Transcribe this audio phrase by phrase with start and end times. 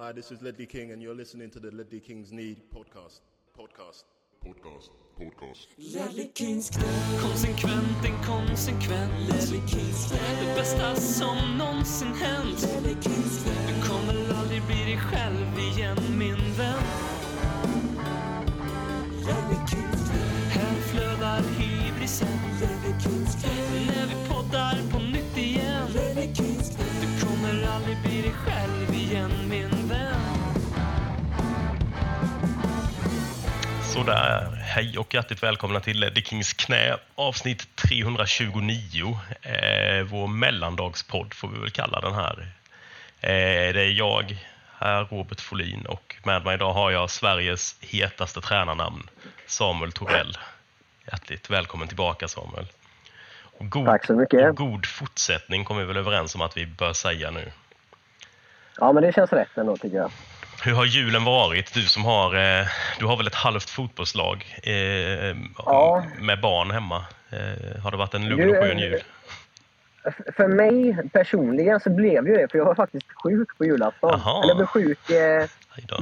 [0.00, 3.20] Hi, this is Ledley King, and you're listening to the Ledley Kings Need podcast.
[3.54, 4.04] Podcast.
[4.42, 4.88] Podcast.
[5.20, 5.66] Podcast.
[5.94, 6.84] Ledley Kings knä,
[7.22, 12.62] Konsekvent, inkonsekvent Ledley Kings knä, Det bästa som någonsin hänt.
[12.62, 16.82] Ledley Kings knä, Du kommer aldrig bli dig själv igen min vän.
[19.26, 20.24] Ledley Kings knä,
[20.54, 22.38] Här flödar hybrisen.
[22.60, 23.69] Ledley Kings knä,
[34.00, 39.18] Sådär, hej och hjärtligt välkomna till The Kings knä avsnitt 329.
[39.42, 42.46] Eh, vår mellandagspodd får vi väl kalla den här.
[43.20, 44.36] Eh, det är jag,
[44.78, 49.08] här Robert Folin och med mig idag har jag Sveriges hetaste tränarnamn,
[49.46, 50.38] Samuel Torell.
[51.06, 52.66] Hjärtligt välkommen tillbaka Samuel.
[53.58, 54.48] Och god, Tack så mycket.
[54.48, 57.52] Och god fortsättning kommer vi väl överens om att vi bör säga nu.
[58.78, 60.10] Ja, men det känns rätt ändå tycker jag.
[60.64, 61.74] Hur har julen varit?
[61.74, 62.66] Du som har, eh,
[62.98, 66.04] du har väl ett halvt fotbollslag eh, Ja.
[66.20, 67.04] med barn hemma.
[67.30, 69.00] Eh, har det varit en lugn och skön jul?
[70.36, 74.20] För mig personligen så blev ju det, för jag var faktiskt sjuk på julafton.
[74.24, 74.38] Jaha.
[74.42, 75.44] Eller jag blev sjuk eh,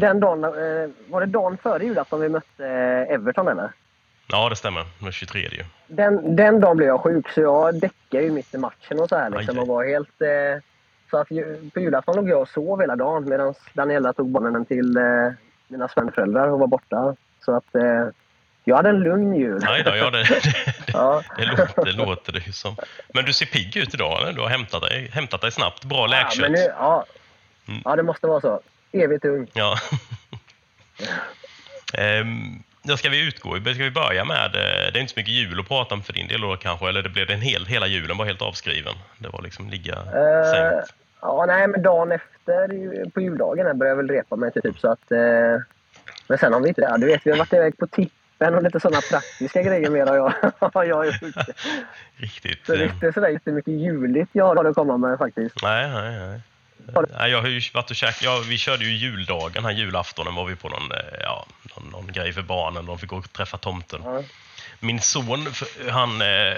[0.00, 3.72] den dagen, eh, var det dagen före julafton vi mötte eh, Everton eller?
[4.30, 4.84] Ja, det stämmer.
[4.98, 5.64] Den 23 ju.
[5.86, 9.16] Den, den dagen blev jag sjuk så jag däckade ju mitt i matchen och så
[9.16, 10.20] här liksom och var helt...
[10.22, 10.62] Eh,
[11.10, 11.28] så att
[11.74, 15.32] på julafton låg jag och sov hela dagen medan Daniela tog barnen till eh,
[15.68, 17.16] mina svärföräldrar och var borta.
[17.44, 18.08] Så att eh,
[18.64, 19.58] jag hade en lugn jul.
[19.62, 20.26] Nej då, ja, det,
[20.86, 21.22] ja.
[21.36, 22.76] det, låter, det låter det ju som.
[23.14, 24.22] Men du ser pigg ut idag.
[24.22, 24.32] Eller?
[24.32, 25.84] Du har hämtat dig, hämtat dig snabbt.
[25.84, 26.38] Bra Ja, läkkött.
[26.40, 27.04] men nu, ja.
[27.68, 27.80] Mm.
[27.84, 28.60] ja, det måste vara så.
[28.92, 29.46] Evigt ung.
[29.52, 29.76] Ja.
[31.94, 33.56] Ehm, då ska vi utgå.
[33.56, 36.12] Ska vi börja med, eh, det är inte så mycket jul att prata om för
[36.12, 38.94] din del då kanske, eller det blev det en hel, hela julen var helt avskriven.
[39.18, 39.94] Det var liksom ligga
[40.52, 40.94] sänkt.
[41.20, 44.92] ja, nej, men dagen efter på juldagen började jag väl repa mig till typ så
[44.92, 45.12] att...
[45.12, 45.18] Eh,
[46.28, 46.96] men sen har vi inte det.
[46.98, 50.16] Du vet, vi har varit iväg på tippen och lite sådana praktiska grejer mer har
[50.16, 51.14] jag, har jag gjort.
[52.16, 52.66] Riktigt.
[52.66, 55.62] Så det är inte sådär jättemycket juligt jag har att komma med faktiskt.
[55.62, 56.40] Nej, nej, nej.
[57.18, 60.44] Nej, jag har ju varit och käkat, ja, vi körde ju juldagen, här julaftonen var
[60.44, 61.46] vi på någon, eh, ja,
[61.76, 64.00] någon, någon grej för barnen, de fick gå och träffa tomten.
[64.04, 64.22] Ja.
[64.80, 65.46] Min son,
[65.90, 66.56] han, eh,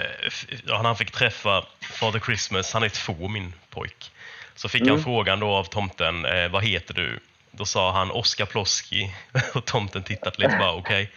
[0.67, 4.11] han fick träffa Father Christmas, han är två min pojk.
[4.55, 7.19] Så fick han frågan då av tomten, eh, vad heter du?
[7.51, 9.15] Då sa han Oskar Ploski
[9.53, 11.11] och tomten tittade lite bara okej.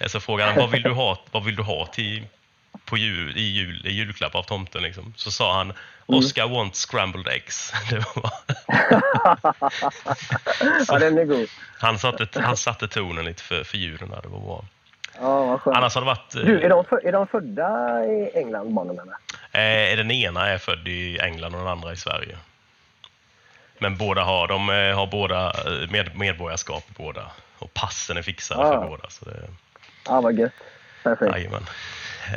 [0.00, 2.26] Eh, Så frågade han, vad vill du ha, vad vill du ha till,
[2.84, 4.82] på jul, i, jul, i julklapp av tomten?
[4.82, 5.14] Liksom?
[5.16, 5.72] Så sa han,
[6.06, 7.72] Oscar wants scrambled eggs.
[7.90, 8.32] Det var,
[10.88, 11.48] ja, den är god.
[11.78, 14.64] han, satte, han satte tonen lite för, för julen där, det var bra.
[15.20, 15.76] Ja, vad skönt.
[15.76, 16.34] Annars har det varit...
[16.34, 19.90] eh, Du, är de, för, är de födda i England, barnen eller?
[19.92, 22.36] Eh, den ena är född i England och den andra i Sverige.
[23.78, 27.30] Men båda har, de eh, har båda eh, med, medborgarskap båda.
[27.58, 28.72] Och passen är fixade Ah.
[28.80, 29.10] för båda.
[29.10, 29.48] Så det,
[30.06, 30.52] Ja, vad gött.
[31.02, 31.32] Perfekt.
[31.32, 31.66] jajamän.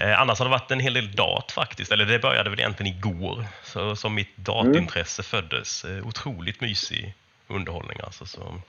[0.01, 1.91] Eh, annars har det varit en hel del dat faktiskt.
[1.91, 3.45] Eller det började väl egentligen igår.
[3.63, 5.85] Så, så mitt datintresse föddes.
[5.85, 7.13] Eh, otroligt mysig
[7.47, 8.25] underhållning alltså.
[8.25, 8.61] Så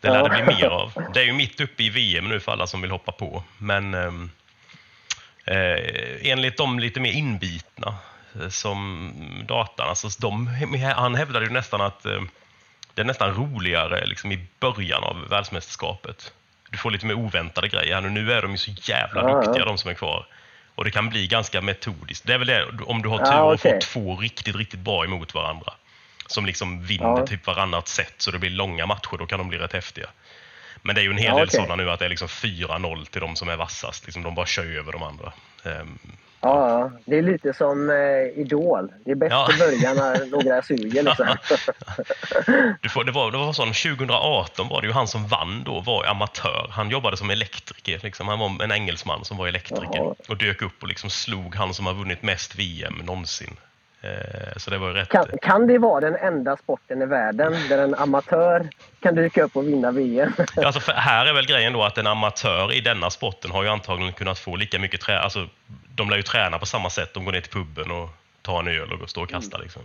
[0.00, 0.92] det lär det bli mer av.
[1.14, 3.42] Det är ju mitt uppe i VM nu för alla som vill hoppa på.
[3.58, 4.30] Men ehm,
[5.44, 7.94] eh, enligt de lite mer inbitna
[8.40, 9.12] eh, som
[9.48, 10.46] datan, alltså de,
[10.96, 12.20] han hävdade ju nästan att eh,
[12.94, 16.32] det är nästan roligare liksom i början av världsmästerskapet.
[16.70, 18.08] Du får lite mer oväntade grejer här nu.
[18.10, 19.40] Nu är de ju så jävla Ja, ja.
[19.42, 20.26] duktiga de som är kvar.
[20.74, 22.26] Och det kan bli ganska metodiskt.
[22.26, 23.72] Det är väl det, om du har tur Ja, och okej.
[23.72, 25.72] får två riktigt, riktigt bra emot varandra.
[26.26, 27.26] Som liksom vinner Ja.
[27.26, 30.06] typ varannat set så det blir långa matcher, då kan de bli rätt häftiga.
[30.82, 31.60] Men det är ju en hel Ja, del okej.
[31.60, 34.04] sådana nu att det är liksom 4-0 till de som är vassast.
[34.06, 35.32] Liksom de bara kör över de andra.
[35.64, 35.98] Ehm,
[36.40, 38.92] Ja, det är lite som eh, Idol.
[39.04, 39.48] Det är bäst Ja.
[39.54, 41.26] i början när några suger liksom.
[42.82, 45.80] Du får, det, var, det var sån, 2018 var det ju han som vann då,
[45.80, 46.68] var amatör.
[46.70, 48.00] Han jobbade som elektriker.
[48.02, 48.28] Liksom.
[48.28, 50.14] Han var en engelsman som var elektriker Jaha.
[50.28, 53.56] och dök upp och liksom slog han som har vunnit mest VM någonsin.
[54.00, 55.08] Eh, så det var rätt...
[55.08, 58.68] Kan, kan det vara den enda sporten i världen där en amatör
[59.00, 60.32] kan dyka upp och vinna VM?
[60.56, 64.12] Alltså här är väl grejen då att en amatör i denna sporten har ju antagligen
[64.12, 65.18] kunnat få lika mycket trä...
[65.18, 65.48] Alltså,
[65.94, 67.14] de lär ju träna på samma sätt.
[67.14, 68.10] De går ner till puben och
[68.42, 69.58] tar en öl och står och kastar.
[69.58, 69.82] Liksom.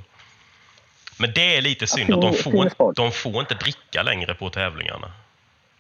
[1.20, 4.50] Men det är lite synd fin- att de får, de får inte dricka längre på
[4.50, 5.12] tävlingarna.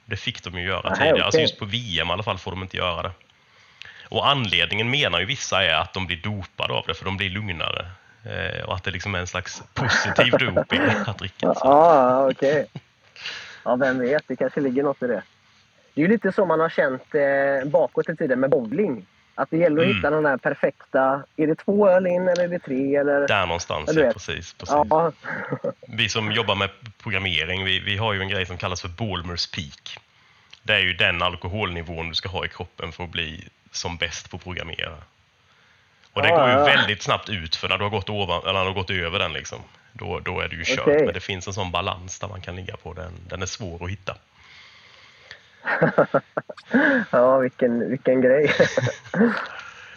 [0.06, 1.24] Det fick de ju göra Nej, tidigare.
[1.24, 1.42] Alltså okej.
[1.42, 3.12] just på VM i alla fall får de inte göra det.
[4.10, 7.30] Och anledningen menar ju vissa är att de blir dopade av det för de blir
[7.30, 7.86] lugnare.
[8.26, 11.54] Eh, och att det liksom är en slags positiv doping att dricka.
[11.64, 12.66] Ja, okej.
[13.66, 14.24] Ja, vem vet.
[14.28, 15.24] Det kanske ligger något i det.
[15.94, 19.06] Det är ju lite så man har känt eh, bakåt i tiden med bowling.
[19.36, 19.96] Att det gäller att Mm.
[19.98, 21.24] hitta den där perfekta...
[21.38, 22.96] Är det två öl in eller är det tre?
[22.96, 23.28] Eller?
[23.28, 24.54] Där någonstans, du ja, precis.
[24.54, 24.76] precis.
[24.90, 25.12] Ja,
[25.88, 26.70] Vi som jobbar med
[27.04, 29.98] programmering, vi, vi har ju en grej som kallas för Balmers Peak.
[30.64, 34.30] Det är ju den alkoholnivån du ska ha i kroppen för att bli som bäst
[34.30, 34.98] på att programmera.
[36.14, 38.66] Och det går ju väldigt snabbt ut för när du har gått, ovan, eller när
[38.66, 39.60] du gått över den liksom.
[39.94, 40.80] Då, då är du ju kört.
[40.80, 41.06] Okej.
[41.06, 43.12] Men det finns en sån balans där man kan ligga på den.
[43.28, 44.16] Den är svår att hitta.
[47.12, 48.52] ja vilken, vilken grej.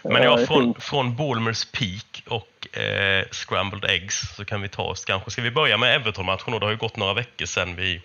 [0.02, 4.82] Men Ja, det från, från Balmers Peak och eh, Scrambled Eggs så kan vi ta
[4.82, 5.30] oss kanske.
[5.30, 6.52] Ska vi börja med Everton-matchen?
[6.60, 8.02] Det har ju gått några veckor sedan vi,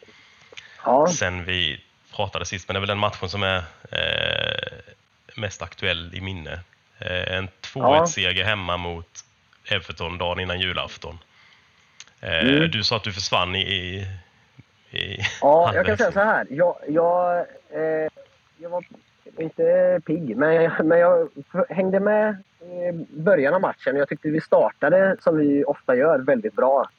[0.85, 1.81] Ja, sen vi
[2.15, 2.67] pratade sist.
[2.67, 4.77] Men det är väl den matchen som är eh,
[5.35, 6.59] mest aktuell i minne.
[7.01, 9.25] Eh, en 2-1-seger hemma mot
[9.71, 11.17] Everton dagen innan julafton.
[12.21, 12.71] Eh, Mm.
[12.71, 13.61] Du sa att du försvann i...
[13.61, 14.07] i,
[14.97, 16.47] i ja jag kan säga så här.
[16.49, 17.37] Jag, jag,
[17.69, 18.09] eh,
[18.57, 18.83] jag var
[19.37, 21.29] inte pigg, men jag, men jag
[21.69, 23.95] hängde med i början av matchen.
[23.95, 26.89] Jag tyckte vi startade, som vi ofta gör, väldigt bra.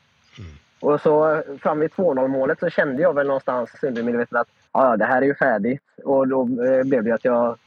[0.81, 4.91] Och så fram vid 2-0 målet så kände jag väl någonstans under millimeter att ja,
[4.91, 5.83] ja, det här är ju färdigt.
[6.05, 7.59] Och då eh, blev det att jag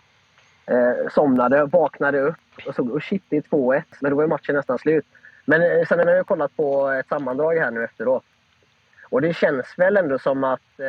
[0.65, 2.35] eh, somnade, vaknade upp
[2.67, 3.83] och såg oh shit, det är 2-1.
[3.99, 5.05] Men då var ju matchen nästan slut.
[5.45, 8.23] Men eh, sen har jag kollat på ett sammandrag här nu efteråt.
[9.09, 10.79] Och det känns väl ändå som att...
[10.79, 10.85] Eh,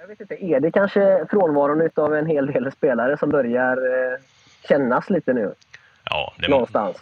[0.00, 4.18] jag vet inte, är det kanske frånvaron av en hel del spelare som börjar eh,
[4.68, 5.54] kännas lite nu?
[6.04, 6.96] Ja, det, Någonstans.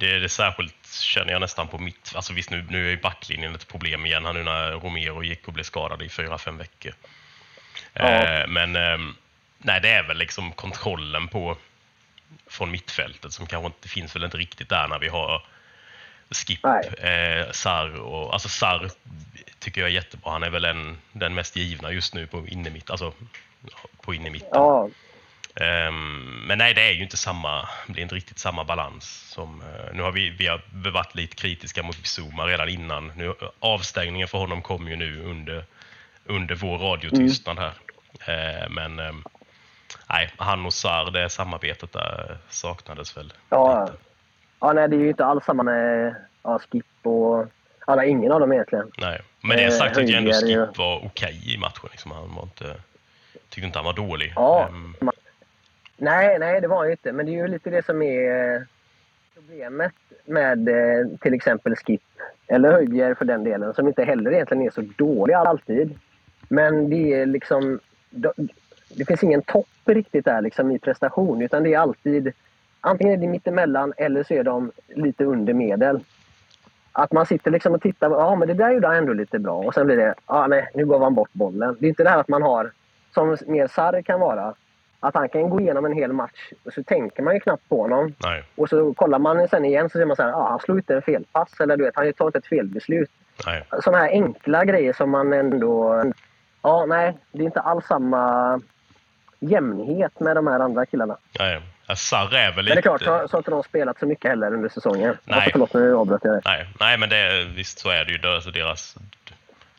[0.00, 2.12] Det är det särskilt känner jag nästan på mitt...
[2.14, 5.48] Alltså visst, nu, nu är ju backlinjen ett problem igen här nu när Romero gick
[5.48, 6.92] och blev skadad i fyra fem veckor.
[7.92, 8.04] Ja.
[8.04, 9.14] Eh, men ehm,
[9.58, 11.56] nej, det är väl liksom kontrollen på
[12.46, 15.42] från mittfältet som kanske inte finns väl inte riktigt där när vi har
[16.30, 18.32] Skip, eh, Sarr och...
[18.32, 18.90] Alltså Sarr
[19.58, 20.32] tycker jag är jättebra.
[20.32, 23.12] Han är väl en, den mest givna just nu på innermitt, alltså
[24.00, 24.48] på innermitten.
[24.52, 24.88] Ja,
[25.60, 29.04] Ehm, men nej, det är ju inte samma, blir inte riktigt samma balans.
[29.04, 30.60] Som, eh, nu har vi, vi har
[30.92, 33.12] varit lite kritiska mot Bizuma redan innan.
[33.16, 35.64] Nu, avstängningen för honom kom ju nu under,
[36.24, 37.72] under vår radiotystnad här.
[38.26, 39.24] Eh, men ehm,
[40.10, 43.84] nej, han och Sarr, det samarbetet där saknades väl Ja.
[43.84, 43.98] lite.
[44.60, 47.46] ja nej, det är ju inte alls samma med ja, Skip och...
[47.88, 48.90] Alla, ingen av dem egentligen.
[48.98, 49.20] Nej.
[49.40, 51.88] Men det Eh, sagt tycker jag ändå Skip var okej i matchen.
[51.90, 52.10] Liksom.
[52.10, 52.74] Han var inte,
[53.48, 54.32] tyckte inte han var dålig.
[54.36, 54.68] Ja.
[54.68, 54.94] Ehm,
[55.96, 57.12] Nej, nej, det var ju inte.
[57.12, 58.62] Men det är ju lite det som är eh,
[59.34, 59.92] problemet
[60.24, 62.02] med eh, till exempel Skip,
[62.46, 65.98] eller Höjbjerg för den delen, som inte heller egentligen är så dålig alltid.
[66.48, 67.80] Men det är liksom...
[68.88, 72.32] de- Det finns ingen topp riktigt där liksom i prestation, utan det är alltid...
[72.80, 76.00] Antingen är det mittemellan eller så är de lite under medel.
[76.92, 79.54] Att man sitter liksom och tittar, ja men det där gjorde han ändå lite bra.
[79.58, 81.76] Och sen blir det, ja nej, nu gav han bort bollen.
[81.80, 82.70] Det är inte det här att man har,
[83.14, 84.54] som mer Sarr kan vara,
[85.00, 87.82] att han kan gå igenom en hel match och så tänker man ju knappt på
[87.82, 88.14] honom.
[88.22, 90.78] nej, Och så kollar man sen igen så ser man så här, ja han slog
[90.78, 93.10] inte en felpass eller du vet, han tar inte ett felbeslut.
[93.82, 96.02] Sådana här enkla grejer som man ändå...
[96.62, 98.60] Ja, nej, det är inte alls samma
[99.40, 101.16] jämnhet med de här andra killarna.
[101.38, 101.60] nej.
[101.96, 104.54] Sarr är väl Men det är klart, så, har inte de spelat så mycket heller
[104.54, 105.16] under säsongen.
[105.24, 105.48] Nej.
[105.52, 106.42] Förlåt, nu avbröt jag dig.
[106.44, 108.18] Nej, nej men det, visst så är det ju.
[108.18, 108.96] Det- Alltså deras,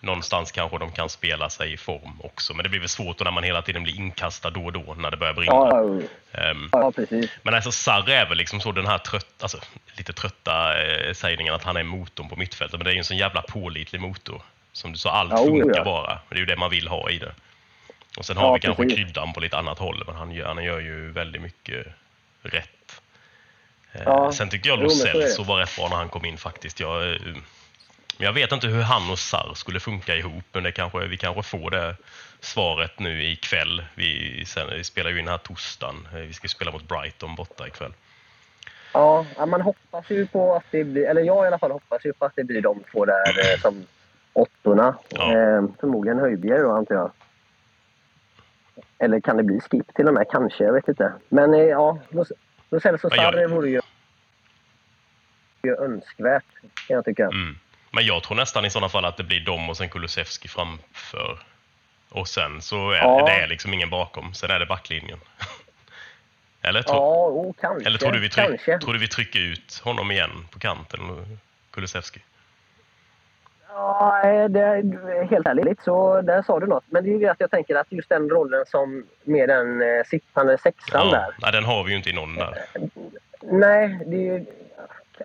[0.01, 2.53] någonstans kanske de kan spela sig i form också.
[2.53, 5.11] Men det blir väl svårt när man hela tiden blir inkastad då och då när
[5.11, 5.51] det börjar brinna.
[5.53, 5.99] Ja,
[6.31, 7.31] Ehm, ja, precis.
[7.43, 9.57] men alltså Sarr är väl liksom så den här trött, alltså,
[9.97, 12.79] lite trötta eh, sägningen att han är motorn på mittfältet.
[12.79, 14.41] Men det är ju en sån jävla pålitlig motor.
[14.71, 15.83] Som du sa, allt Ja, oh, funkar ja.
[15.83, 16.19] bara.
[16.29, 17.31] Det är ju det man vill ha i det.
[18.17, 18.97] Och sen har Ja, vi kanske precis.
[18.97, 20.03] kryddan på lite annat håll.
[20.07, 21.87] Men han gör, han gör ju väldigt mycket
[22.41, 23.01] rätt.
[23.91, 24.31] Eh, Ja.
[24.31, 24.79] Sen tyckte jag.
[24.79, 24.89] Lo
[25.43, 26.79] var rätt bra när han kom in faktiskt.
[26.79, 27.19] Jag, eh,
[28.17, 31.17] men jag vet inte hur han och Sarr skulle funka ihop, men det kanske, vi
[31.17, 31.95] kanske får det
[32.39, 33.85] svaret nu ikväll.
[33.95, 36.07] Vi, sen, vi spelar ju in här torsdagen.
[36.13, 37.93] Eh, Vi ska spela mot Brighton borta ikväll.
[38.93, 42.05] Ja, ja, man hoppas ju på att det blir, eller jag i alla fall hoppas
[42.05, 43.85] ju på att det blir de två där som
[44.33, 44.95] åttorna.
[45.09, 45.31] Ja.
[45.33, 47.11] Eh, förmodligen Höjbjerg då, antar jag.
[48.99, 50.25] Eller kan det bli Skip till och med?
[50.31, 51.13] Kanske, jag vet inte.
[51.29, 51.99] Men eh, ja,
[52.69, 53.81] Lo Celso Sarri vore ju,
[55.63, 57.23] ju önskvärt, kan jag tycka.
[57.25, 57.57] Mm.
[57.91, 61.39] Men jag tror nästan i sådana fall att det blir dem och sen Kulusevski framför.
[62.09, 63.25] Och sen så är Ja.
[63.25, 64.33] det är liksom ingen bakom.
[64.33, 65.19] Sen är det backlinjen.
[66.61, 66.81] Eller?
[66.81, 67.87] Tror, Ja, oh, kanske.
[67.87, 70.99] eller tror, du vi tryck, tror du vi trycker ut honom igen på kanten?
[71.71, 72.19] Kulusevski?
[73.77, 76.83] Ja, eh, det är helt ärligt så där sa du något.
[76.89, 79.81] Men det är ju det att jag tänker att just den rollen som med den
[79.81, 81.17] eh, sittande sexan där.
[81.17, 82.57] Ja, nej, den har vi ju inte i någon där.
[83.41, 84.45] Nej, det är ju...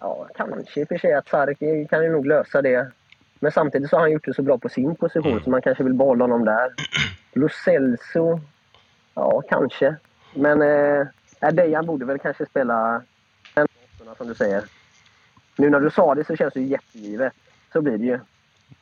[0.01, 2.91] Ja, kanske i och för sig att Sarki kan ju nog lösa det.
[3.41, 5.45] Men samtidigt så har han gjort det så bra på sin position Mm.
[5.45, 6.73] så man kanske vill behålla honom där.
[7.33, 8.41] Lo Celso...
[9.15, 9.97] Ja, kanske.
[10.35, 11.07] Men eh,
[11.53, 13.03] Dejan borde väl kanske spela
[13.55, 13.67] en
[14.17, 14.63] som du säger.
[15.57, 17.33] Nu när du sa det så känns det ju jättegivet.
[17.73, 18.19] Så blir det ju.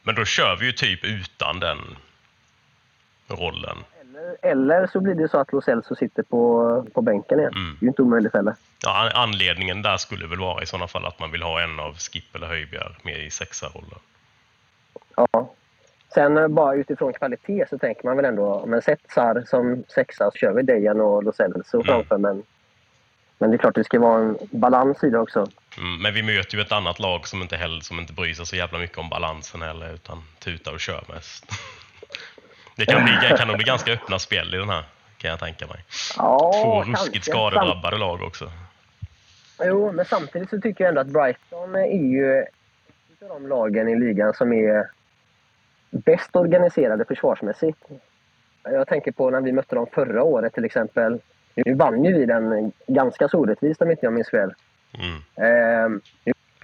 [0.02, 1.78] Men då kör vi ju typ utan den
[3.28, 3.76] rollen.
[4.00, 7.52] Eller, eller så blir det så att Lo Celso sitter på, på bänken igen.
[7.54, 7.76] Mm.
[7.80, 8.54] Det är ju inte omöjligt heller.
[8.82, 11.80] Ja, an- anledningen där skulle väl vara i sådana fall att man vill ha en
[11.80, 13.98] av Skip eller Höjbjerg med i sexarrollen.
[15.16, 15.54] Ja.
[16.14, 20.30] Sen eh, bara utifrån kvalitet så tänker man väl ändå, men sett Sar som sexa
[20.30, 21.86] så kör vi Dejan och Lo Celso Mm.
[21.86, 22.18] framför.
[22.18, 22.42] Men,
[23.40, 25.46] men det är klart det ska vara en balans i det också.
[25.78, 28.46] Mm, men vi möter ju ett annat lag som inte, heller, som inte bryr sig
[28.46, 31.44] så jävla mycket om balansen heller, utan tutar och kör mest.
[32.76, 34.84] Det kan, bli, kan nog bli ganska öppna spel i den här,
[35.18, 35.84] kan jag tänka mig.
[36.16, 38.50] Ja, Två ruskigt skadedrabbade lag också.
[39.62, 43.88] Jo, men samtidigt så tycker jag ändå att Brighton är ju ett av de lagen
[43.88, 44.90] i ligan som är
[45.90, 47.78] bäst organiserade försvarsmässigt.
[48.62, 51.20] Jag tänker på när vi mötte dem förra året till exempel.
[51.54, 54.54] Nu vann ju vi den ganska så orättvist om inte jag minns fel.
[54.98, 55.48] Mm.
[55.48, 56.00] Ehm,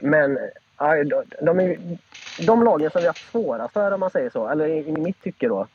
[0.00, 0.38] men
[1.06, 1.78] de, de, är,
[2.46, 4.92] de lagen som vi har haft svårast för om man säger så, eller i, i
[4.92, 5.66] mitt tycke då.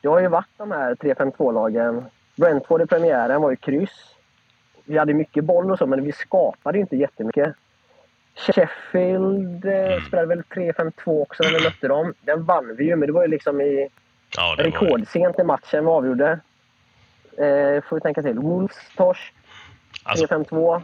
[0.00, 2.04] Det har ju varit de här 3-5-2-lagen.
[2.36, 4.14] Brentford i premiären var ju kryss.
[4.84, 7.54] Vi hade mycket boll och så, men vi skapade inte jättemycket.
[8.34, 10.04] Sheffield eh, Mm.
[10.04, 12.14] spelade väl 3-5-2 också när vi mötte dem.
[12.20, 13.88] Den vann vi ju, men det var ju liksom i
[14.36, 16.40] Ja, rekordsent i matchen vi avgjorde.
[17.38, 18.38] Eh, får vi tänka till.
[18.38, 19.34] Wolves, torsk.
[20.04, 20.82] alltså, 3-5-2.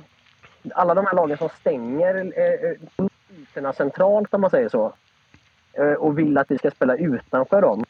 [0.75, 3.07] Alla de här lagen som stänger eh,
[3.39, 4.93] ytorna centralt, om man säger så,
[5.73, 7.85] eh, och vill att vi ska spela utanför dem.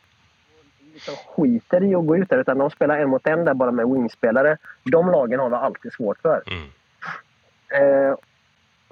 [0.93, 3.71] Liksom skiter i att gå ut där, utan de spelar en mot en där bara
[3.73, 4.57] med wingspelare.
[4.85, 6.43] De lagen har vi alltid svårt för.
[6.47, 6.69] mm.
[7.71, 8.15] Eh,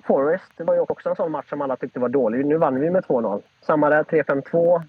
[0.07, 2.47] Forest var ju också en sån match som alla tyckte var dålig.
[2.47, 3.43] Nu vann vi med 2-0.
[3.61, 4.83] Samma där, 3-5-2.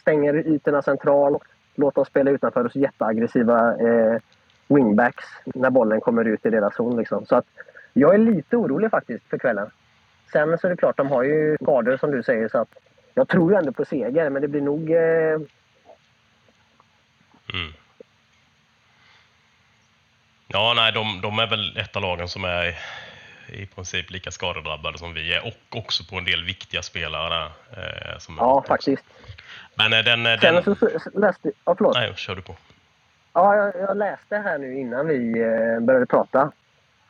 [0.00, 1.42] Stänger ytorna centralt.
[1.80, 4.16] Låt oss spela utanför oss jätteaggressiva eh,
[4.68, 6.96] wingbacks när bollen kommer ut i deras zon.
[6.96, 7.26] Liksom.
[7.26, 7.46] Så att
[7.92, 9.70] jag är lite orolig faktiskt för kvällen.
[10.32, 12.48] Sen så är det klart, de har ju skador som du säger.
[12.48, 12.68] Så att
[13.14, 14.90] jag tror ju ändå på seger, men det blir nog...
[14.90, 15.40] Eh,
[17.52, 17.72] Mm.
[20.48, 22.78] Ja, nej, de, de är väl ett av lagen som är
[23.52, 27.44] i princip lika skadedrabbade som vi är och också på en del viktiga spelare.
[27.72, 29.04] Eh, som ja, faktiskt.
[29.74, 30.26] Men eh, den...
[30.26, 31.52] eh, Sen den så, läste...
[31.64, 31.94] Ja, förlåt.
[31.94, 32.56] nej, kör du på.
[33.32, 35.32] Ja, jag, jag läste här nu innan vi
[35.80, 36.52] började prata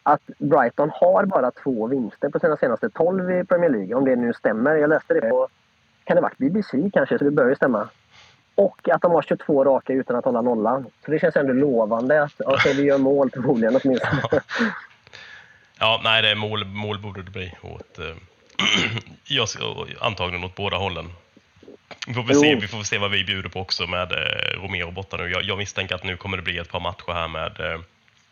[0.02, 3.94] att Brighton har bara två vinster på sina senaste 12 i Premier League.
[3.94, 4.76] Om det nu stämmer.
[4.76, 5.48] Jag läste det på...
[6.04, 7.18] Kan det varit BBC kanske?
[7.18, 7.88] Så det bör ju stämma.
[8.54, 10.86] Och att de har 22 raka utan att hålla nollan.
[11.04, 14.22] Så det känns ändå lovande att okay, vi gör mål förmodligen åtminstone.
[14.30, 14.40] Ja,
[16.02, 17.98] nej, det är mål, mål borde det bli åt...
[17.98, 18.14] Eh,
[19.24, 19.48] jag,
[20.00, 21.12] antagligen åt båda hållen.
[22.06, 25.16] Vi får, se, vi får se vad vi bjuder på också med eh, Romero borta
[25.16, 25.30] nu.
[25.30, 27.80] Jag, jag misstänker att nu kommer det bli ett par matcher här med eh,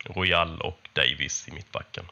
[0.04, 2.04] Royal och Davis i mittbacken.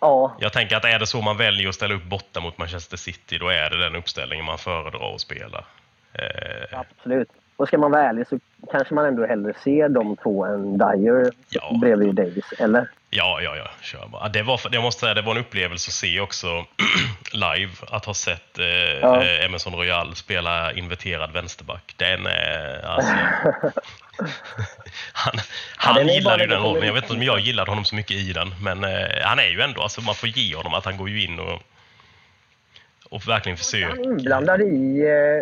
[0.00, 2.96] ja, Jag tänker att är det så man väljer att ställa upp borta mot Manchester
[2.96, 5.64] City, då är det den uppställningen man föredrar att spela.
[6.12, 7.28] Eh, absolut.
[7.56, 8.38] Och ska man vara ärlig så
[8.72, 11.78] kanske man ändå hellre ser de två än Dyer Ja.
[11.80, 12.52] bredvid Davis.
[12.58, 12.88] Eller?
[13.10, 13.70] Ja, ja, ja.
[13.82, 14.28] Kör bara.
[14.28, 16.46] Det var, jag måste säga, det var en upplevelse att se också
[17.32, 17.72] live.
[17.90, 18.66] Att ha sett eh,
[19.00, 19.22] Ja.
[19.22, 21.94] eh, Emerson Royal spela inverterad vänsterback.
[21.96, 22.84] Den är...
[22.86, 23.12] Alltså,
[25.12, 25.34] han
[25.76, 26.86] han gillade bara ju den rollen.
[26.86, 28.54] Jag vet inte om jag gillade honom så mycket i den.
[28.62, 29.82] Men eh, han är ju ändå...
[29.82, 31.62] Alltså, man får ge honom att han går ju in och,
[33.10, 34.04] och verkligen Han försöker.
[34.04, 35.00] inblandad i,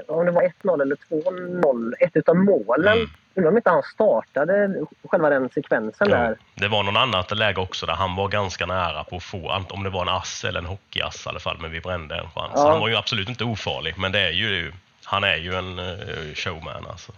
[0.08, 2.96] eh, om det var 1-0 eller 2-0, ett utav målen.
[2.98, 3.10] Mm.
[3.36, 4.74] Undrar om inte han startade
[5.10, 6.36] själva den sekvensen Ja, där.
[6.54, 9.82] det var någon annat läge också där han var ganska nära på att få, om
[9.82, 12.52] det var en ass eller en hockeyass i alla fall, men vi brände en chans.
[12.54, 12.70] Ja.
[12.70, 14.72] Han var ju absolut inte ofarlig, men det är ju,
[15.04, 17.12] han är ju en eh, showman alltså.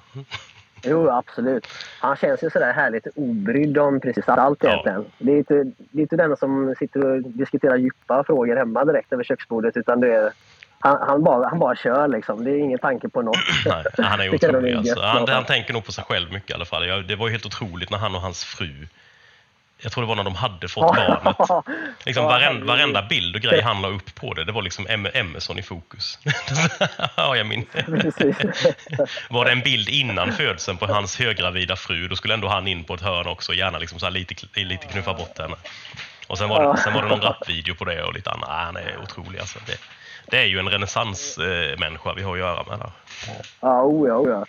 [0.87, 1.67] Jo, absolut.
[2.01, 4.69] Han känns ju sådär härligt obrydd om precis allt Ja.
[4.69, 5.05] egentligen.
[5.19, 5.55] Det är inte,
[5.91, 10.01] det är inte den som sitter och diskuterar djupa frågor hemma direkt över köksbordet, utan
[10.01, 10.33] det är,
[10.79, 12.45] han, han, bara, han bara kör liksom.
[12.45, 13.37] Det är ingen tanke på något.
[13.67, 15.01] Nej, han är otrolig alltså.
[15.01, 16.87] han, han tänker nog på sig själv mycket i alla fall.
[16.87, 18.87] Jag, det var ju helt otroligt när han och hans fru
[19.79, 21.37] jag tror det var när de hade fått barnet.
[22.05, 25.11] Liksom varenda, varenda bild och grej han la upp på det, det var liksom Em-
[25.15, 26.19] Emerson i fokus.
[27.17, 27.69] ja, jag minns.
[29.31, 32.85] Var det en bild innan födseln på hans höggravida fru, då skulle ändå han in
[32.85, 35.57] på ett hörn också, gärna liksom så lite, lite knuffa bort henne.
[36.27, 38.49] Och sen var det, sen var det någon rapvideo på det och lite annat.
[38.49, 39.59] Ah, han är otrolig alltså.
[39.67, 39.79] Det,
[40.31, 42.91] det är ju en renässansmänniska vi har att göra med där.
[43.61, 44.45] Ja, oh ja, oh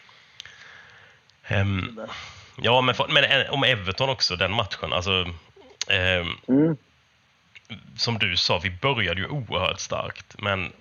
[2.62, 2.82] ja.
[2.82, 4.94] Men, men eh, om Everton också, den matchen.
[4.94, 5.26] Alltså,
[5.88, 6.78] ehm, Mm.
[7.98, 10.36] som du sa, vi började ju oerhört starkt.
[10.42, 10.72] Men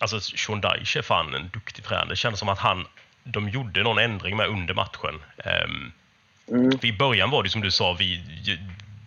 [0.00, 2.08] alltså, Sean Dyche är fan en duktig tränare.
[2.08, 2.86] Det kändes som att han,
[3.24, 5.22] de gjorde någon ändring med under matchen.
[5.44, 5.92] Ehm,
[6.52, 6.78] Mm.
[6.82, 8.22] I början var det som du sa, vi,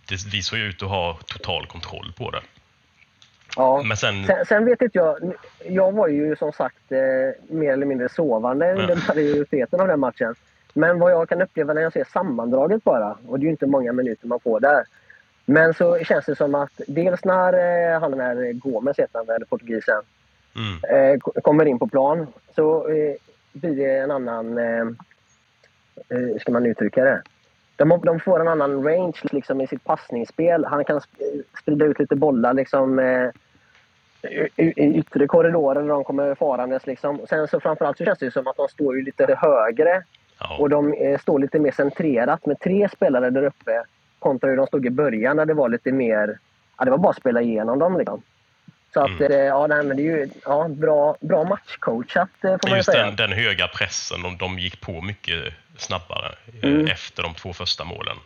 [0.08, 2.40] det, vi såg ut att ha total kontroll på det.
[3.56, 3.82] Ja.
[3.82, 5.32] Men sen, Sen, sen vet inte jag.
[5.68, 10.34] Jag var ju som sagt eh, mer eller mindre sovande under majoriteten av den matchen.
[10.76, 13.66] Men vad jag kan uppleva när jag ser sammandraget bara, och det är ju inte
[13.66, 14.84] många minuter man får där.
[15.46, 17.52] Men så känns det som att dels när
[17.94, 20.02] eh, han den här Gomes heter han, eller portugisen,
[20.56, 23.14] mm, eh, ko- kommer in på plan så eh,
[23.52, 24.58] blir det en annan...
[24.58, 24.86] Eh, eh,
[26.08, 27.22] hur ska man uttrycka det?
[27.76, 30.64] De, de får en annan range liksom, i sitt passningsspel.
[30.64, 33.28] Han kan sp- sprida ut lite bollar liksom, eh,
[34.30, 36.86] i, i i yttre korridoren när de kommer farandes.
[36.86, 37.20] Liksom.
[37.28, 40.02] Sen så framförallt så känns det som att de står ju lite högre
[40.38, 43.82] ja, och de eh, står lite mer centrerat med tre spelare där uppe
[44.18, 46.38] kontra hur de stod i början när det var lite mer...
[46.78, 47.98] Ja, det var bara att spela igenom dem.
[47.98, 48.22] Liksom.
[48.94, 49.32] Så att, Mm.
[49.32, 52.76] eh, ja, nej, men det är ju ja, bra, bra matchcoachat eh, får man ju
[52.76, 53.04] just säga.
[53.06, 56.86] den, den höga pressen, de, de gick på mycket snabbare Mm.
[56.86, 58.16] efter de två första målen.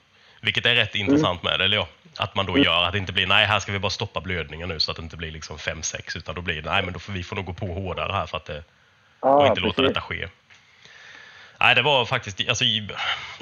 [0.43, 1.89] Vilket är rätt intressant med det, eller ja,
[2.19, 4.69] att man då gör att det inte blir nej, här ska vi bara stoppa blödningen
[4.69, 6.99] nu så att det inte blir liksom 5-6 utan då blir det nej, men då
[6.99, 8.63] får vi får nog gå på hårdare här för att det,
[9.21, 9.95] ja, och inte låta precis.
[9.95, 10.29] detta ske.
[11.61, 12.65] Nej, det var faktiskt, alltså,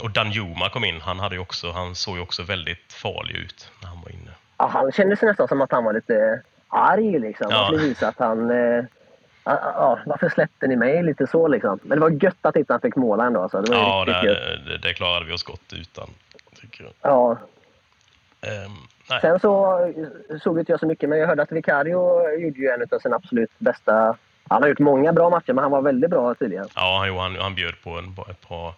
[0.03, 3.71] och Danjuma kom in, han, hade ju också, han såg ju också väldigt farlig ut
[3.83, 4.31] när han var inne.
[4.59, 7.19] Ja, han kände sig nästan som att han var lite arg.
[7.19, 7.47] Liksom.
[7.51, 7.57] Ja.
[7.57, 8.51] Han ville visa att han...
[8.51, 8.85] Eh,
[9.45, 11.03] ja, varför släppte ni mig?
[11.03, 11.79] Lite så liksom.
[11.83, 13.43] Men det var gött att inte han fick måla ändå.
[13.43, 13.61] Alltså.
[13.61, 14.35] Det var Ja, det,
[14.67, 16.09] det, det klarade vi oss gott utan,
[16.61, 16.93] tycker jag.
[17.01, 17.39] Ja.
[19.11, 19.21] Nej.
[19.21, 22.69] Sen så eh, såg inte jag så mycket, men jag hörde att Vicario gjorde ju
[22.69, 24.17] en av sina absolut bästa...
[24.49, 26.69] Han har gjort många bra matcher, men han var väldigt bra tydligen.
[26.75, 28.75] Ja, jo, han, han bjöd på en, ett par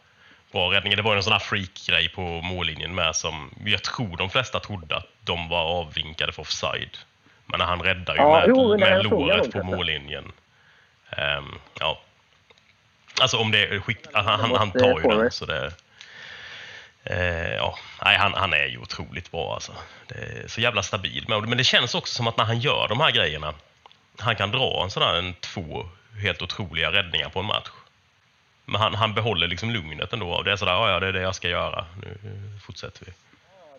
[0.52, 0.96] bra räddningar.
[0.96, 4.96] Det var en sån här freak-grej på mållinjen med som jag tror de flesta trodde
[4.96, 6.98] att de var avvinkade för offside.
[7.46, 10.32] Men han räddar ju Ja, med, jo, med låret på mållinjen.
[11.10, 11.44] Ehm,
[11.80, 12.00] ja.
[13.20, 15.72] Alltså om det är skick, han, han, han tar ju den så det...
[17.04, 19.72] Eh, ja, nej, han, han är ju otroligt bra alltså.
[20.46, 21.24] Så jävla stabil.
[21.28, 23.54] Men det känns också som att när han gör de här grejerna,
[24.18, 25.84] han kan dra en sån här en, två
[26.22, 27.70] helt otroliga räddningar på en match.
[28.64, 30.42] Men han, han behåller liksom lugnet ändå.
[30.42, 31.84] Det är sådär, "Ja, ja, det är det jag ska göra.
[32.02, 33.12] Nu eh, fortsätter vi.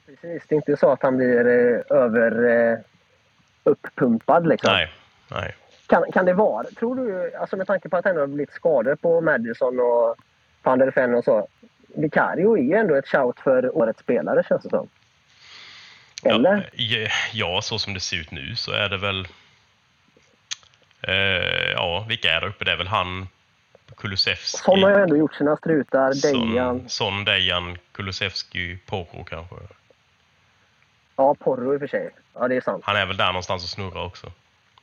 [0.06, 2.50] Precis, det är inte så att han blir eh, över...
[2.72, 2.80] Eh,
[3.64, 4.74] uppumpad liksom.
[4.74, 4.92] Nej,
[5.28, 5.56] nej.
[5.88, 6.64] Kan, kan det vara?
[6.64, 10.16] Tror du, alltså med tanke på att det ändå har blivit skador på Madison och
[10.64, 11.48] van der Ven och så.
[11.88, 14.90] Vicario är ju ändå ett shout för årets spelare känns det som.
[16.24, 16.70] Eller?
[16.74, 19.28] Ja, ja, så som det ser ut nu så är det väl...
[21.02, 22.66] Eh, ja, vilka är där uppe?
[22.66, 23.28] Det är väl han,
[23.98, 26.14] Kulusevski, Son har ju ändå gjort sina strutar.
[26.22, 26.90] Dejan.
[26.90, 29.56] Son, Dejan, Kulusevski, Porro kanske.
[31.16, 32.10] Ja, Porro i och för sig.
[32.34, 32.84] Ja, det är sant.
[32.86, 34.32] Han är väl där någonstans och snurrar också.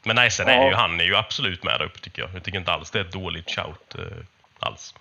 [0.03, 0.69] Men nej, sen är Ja.
[0.69, 2.31] ju han är ju absolut med där uppe tycker jag.
[2.35, 4.17] Jag tycker inte alls det är ett dåligt shout eh,
[4.59, 4.95] alls.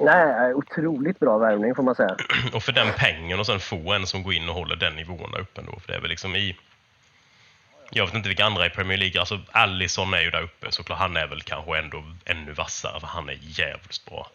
[0.00, 2.16] Nej, otroligt bra värvning får man säga.
[2.52, 5.30] Och för den pengen och sen få en som går in och håller den nivån
[5.32, 5.80] där uppe ändå.
[5.80, 6.56] För det är väl liksom i...
[7.90, 10.98] Jag vet inte vilka andra i Premier League, alltså Allison är ju där uppe såklart.
[10.98, 14.26] Han är väl kanske ändå ännu vassare för han är jävligt bra.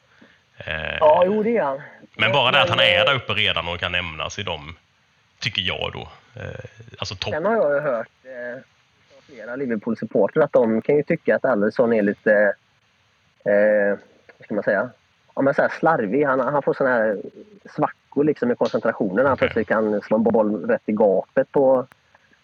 [0.58, 1.82] Eh, Ja, jo det är han.
[2.18, 4.76] men bara det att han är eh, där uppe redan och kan nämnas i dem,
[5.40, 6.08] tycker jag då.
[6.42, 6.48] Eh,
[7.00, 7.34] alltså topp.
[7.34, 8.62] Sen har jag ju hört eh,
[9.12, 12.56] från flera Liverpool-supportrar att de kan ju tycka att Alisson är lite...
[13.46, 13.98] Eh,
[14.38, 14.90] vad ska man säga?
[15.36, 16.24] Ja, men så här slarvig.
[16.26, 17.18] Han, han får såna här
[17.76, 19.26] svackor liksom i koncentrationen.
[19.26, 19.38] Han Okej.
[19.48, 21.52] plötsligt kan slå en boll rätt i gapet.
[21.52, 21.88] På,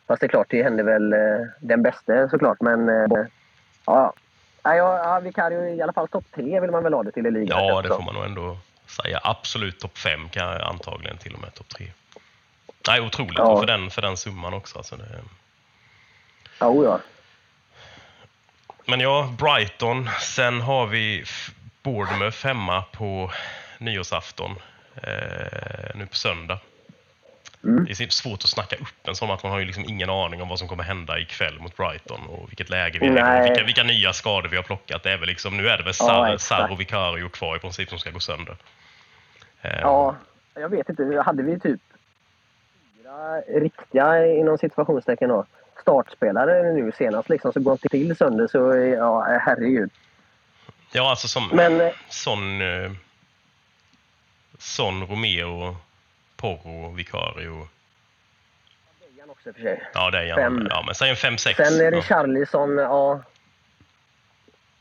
[0.10, 1.19] fast det är klart, det händer väl eh,
[1.60, 2.62] den bästa såklart.
[2.62, 3.26] Men eh,
[3.86, 4.13] ja,
[4.63, 7.67] ja, Vicario i alla fall topp tre vill man väl ha det till i ligan.
[7.67, 9.19] Ja, det får man nog ändå säga.
[9.24, 11.88] Absolut topp fem kan jag antagligen till och med topp tre.
[12.88, 13.38] Nej, otroligt.
[13.38, 13.43] Ja.
[13.43, 14.78] Och för den, för den summan också.
[14.78, 15.04] Alltså det,
[16.60, 17.00] Ja, o ja.
[18.86, 20.10] Men ja, Brighton.
[20.22, 21.24] Sen har vi
[21.84, 23.32] Bournemouth hemma på
[23.78, 24.56] nyårsafton.
[24.95, 26.60] Eh, nu på söndag.
[27.63, 27.86] Mm.
[27.86, 29.43] Det är svårt att snacka upp en sån match.
[29.43, 32.50] Man har ju liksom ingen aning om vad som kommer hända ikväll mot Brighton och
[32.50, 33.50] vilket läge vi är i.
[33.50, 35.04] Vilka, vilka nya skador vi har plockat.
[35.04, 36.41] Det är väl liksom, nu är det väl Ja, Sar, exakt.
[36.41, 38.58] Sar och Vicario kvar i princip som ska gå sönder.
[39.62, 40.15] Eh, Ja,
[40.54, 41.22] jag vet inte.
[41.26, 41.82] Hade vi typ
[43.10, 45.45] fyra riktiga, inom situationstecken då,
[45.82, 49.91] startspelare nu senast liksom, så går inte till sönder så, ja, herregud.
[50.91, 52.91] Ja, alltså som Men sån, eh,
[54.58, 55.76] sån Romeo,
[56.39, 57.67] Porro, Vicario.
[58.99, 59.84] Dejan också i och för sig.
[59.93, 60.67] Ja, det är han.
[60.69, 61.54] Ja, men säg en 5-6.
[61.56, 62.04] Sen är det ja.
[62.04, 63.21] Charlison, ja.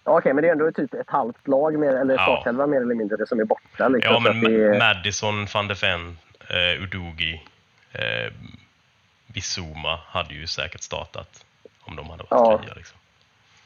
[0.05, 2.21] Ja, Okej, men det är ändå typ ett halvt lag, mer, eller Ja.
[2.25, 3.88] startelva mer eller mindre, som är borta.
[3.88, 6.18] Liksom, Ja, men det Madison, van de Ven,
[6.49, 7.42] eh, Udogi,
[7.92, 8.33] eh,
[9.27, 11.44] Bizuma hade ju säkert startat
[11.81, 12.59] om de hade varit Ja.
[12.62, 12.75] fria.
[12.77, 12.99] Liksom.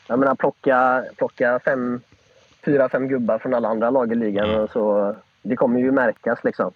[0.07, 2.01] Jag menar, plocka, plocka fem,
[2.65, 4.51] fyra, fem gubbar från alla andra lag i ligan.
[4.51, 4.69] Mm.
[4.69, 6.73] Så, det kommer ju märkas liksom.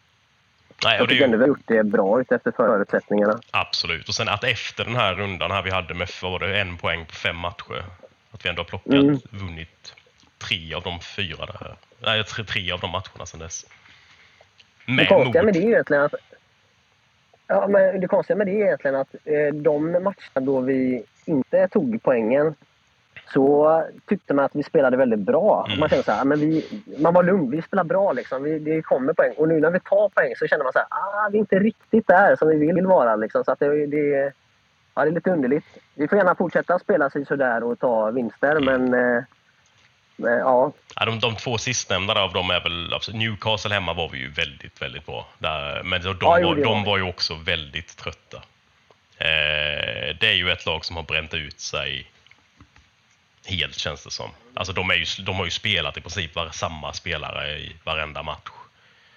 [0.84, 3.40] Nej, Jag det tycker ändå vi har gjort det bra efter förutsättningarna.
[3.50, 4.08] absolut.
[4.08, 7.06] Och sen att efter den här rundan här vi hade med var det, en poäng
[7.06, 7.84] på fem matcher.
[8.30, 9.18] Att vi ändå har plockat, Mm.
[9.30, 9.94] vunnit
[10.38, 11.76] tre av de fyra där.
[12.00, 13.66] Nej, tre, tre av de matcherna sedan dess.
[14.86, 16.14] Det Med konstiga med det är egentligen att...
[17.46, 21.68] Ja, men det konstiga med det är egentligen att eh, de matcherna då vi inte
[21.68, 22.54] tog poängen
[23.32, 25.66] så tyckte man att vi spelade väldigt bra.
[25.66, 25.80] Mm.
[25.80, 28.42] Man kände så här, men vi, man var lugn, vi spelar bra liksom.
[28.42, 29.32] Vi, det kommer poäng.
[29.36, 31.58] Och nu när vi tar poäng så känner man så här, ah, vi är inte
[31.58, 33.44] riktigt där som vi vill vara liksom.
[33.44, 34.32] Så att det, det,
[34.94, 35.64] ja, det är lite underligt.
[35.94, 38.94] Vi får gärna fortsätta spela sig sådär och ta vinster, men...
[38.94, 39.22] Eh,
[40.18, 42.94] men ja, Ja, de, de två sistnämnda av dem är väl...
[42.94, 45.26] Absolut, Newcastle hemma var vi ju väldigt, väldigt bra.
[45.38, 48.36] Där, men de, de, Ja, var, de var ju också väldigt trötta.
[49.18, 52.06] Eh, det är ju ett lag som har bränt ut sig
[53.46, 54.30] helt, känns det som.
[54.54, 58.22] Alltså, de, är ju, de har ju spelat i princip var, samma spelare i varenda
[58.22, 58.50] match.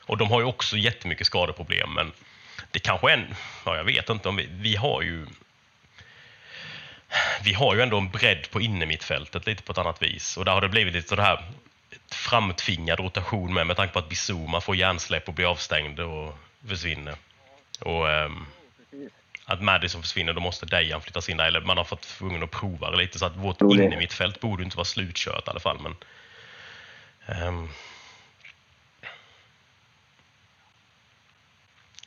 [0.03, 2.11] Och de har ju också jättemycket skadeproblem, men
[2.71, 3.35] det kanske är en...
[3.65, 4.47] Ja, jag vet inte om vi...
[4.51, 5.27] Vi har ju...
[7.43, 10.37] Vi har ju ändå en bredd på innermittfältet lite på ett annat vis.
[10.37, 11.51] Och där har det blivit lite så här
[12.11, 16.37] framtvingad rotation med, med tanke på att Bizuma får hjärnsläpp och blir avstängd och
[16.67, 17.15] försvinner.
[17.79, 18.47] Och um,
[19.49, 21.45] att Madison försvinner, då måste Dejan flyttas in där.
[21.47, 23.19] Eller man har fått tvungen att prova det lite.
[23.19, 25.79] Så att vårt det- innermittfält borde inte vara slutkört i alla fall.
[25.81, 25.95] Men,
[27.25, 27.67] ehm,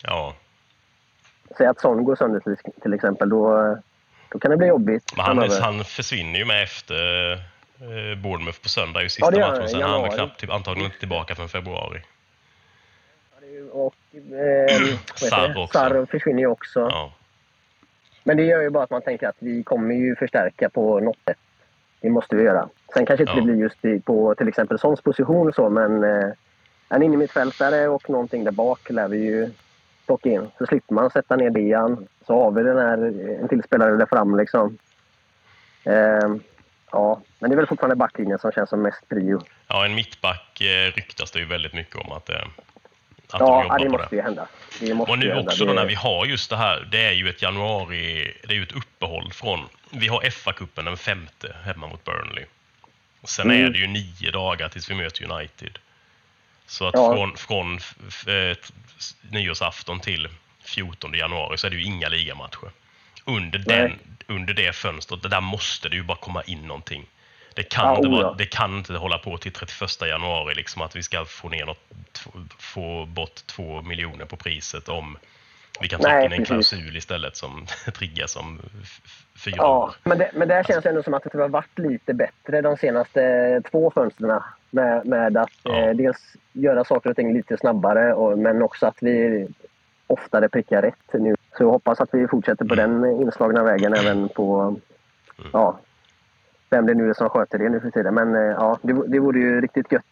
[0.02, 0.34] ja,
[1.58, 3.76] säg att Son går sönder till, till exempel, då,
[4.28, 8.68] då kan det bli jobbigt men han, han försvinner ju med efter eh, Bournemouth på
[8.68, 9.68] söndag, är ju sista Ja, matchen.
[9.68, 12.02] Sen är han väl knappt, typ, antagligen inte tillbaka förrän februari.
[13.72, 14.20] Och eh,
[14.80, 15.60] heter Sarr det?
[15.60, 15.78] också.
[15.78, 16.80] Sarr försvinner ju också.
[16.80, 17.12] Ja.
[18.24, 21.18] Men det gör ju bara att man tänker att vi kommer ju förstärka på något
[21.24, 21.36] sätt.
[22.00, 22.68] Det måste vi göra.
[22.94, 23.36] Sen kanske inte Ja.
[23.36, 26.28] det blir just på till exempel Sons position och så, men eh,
[26.88, 29.50] en innermittfältare och någonting där bak lär vi ju
[30.06, 30.46] plocka in.
[30.58, 32.06] Så slipper man sätta ner Dejan.
[32.26, 32.98] Så har vi den här,
[33.42, 34.78] en till spelare där fram liksom.
[35.84, 36.34] Eh,
[36.92, 39.40] ja, men det är väl fortfarande backlinjen som känns som mest prio.
[39.68, 42.46] ja, en mittback eh, ryktas det ju väldigt mycket om att, eh,
[43.34, 44.16] att de Ja, jobbar ja, det på måste det.
[44.16, 44.46] ju hända.
[44.80, 47.28] Det måste Och nu också då när vi har just det här, det är ju
[47.28, 52.04] ett januari, det är ju ett uppehåll från, vi har FA-cupen den femte hemma mot
[52.04, 52.44] Burnley.
[53.20, 53.66] Och sen Mm.
[53.66, 55.78] är det ju nio dagar tills vi möter United.
[56.66, 57.14] Så att Ja.
[57.14, 57.76] från, från
[58.26, 58.56] eh,
[59.30, 60.28] nyårsafton till
[60.64, 62.70] 14 januari så är det ju inga ligamatcher.
[63.24, 63.98] Under, den, Nej.
[64.26, 67.06] under det fönstret, där måste det ju bara komma in någonting.
[67.54, 70.82] Det kan, Ja, inte oh vara, det kan inte hålla på till 31 januari, liksom
[70.82, 71.78] att vi ska få, ner något,
[72.58, 75.18] få bort två miljoner på priset om
[75.80, 78.60] vi kan Nej, in en klausul istället som triggas om
[79.44, 79.94] fyra Ja, år.
[80.04, 83.62] men det, men det känns ändå som att det har varit lite bättre de senaste
[83.70, 84.40] två fönstren.
[84.70, 85.76] Med, med att Ja.
[85.88, 86.16] eh, dels
[86.52, 89.46] göra saker och ting lite snabbare, och, men också att vi
[90.06, 91.34] oftare prickar rätt nu.
[91.56, 93.00] Så jag hoppas att vi fortsätter på Mm.
[93.02, 94.76] den inslagna vägen även på...
[95.52, 95.78] Ja,
[96.72, 98.14] vem det nu är som sköter det nu för tiden.
[98.14, 100.02] Men eh, ja, det, det vore ju riktigt gött,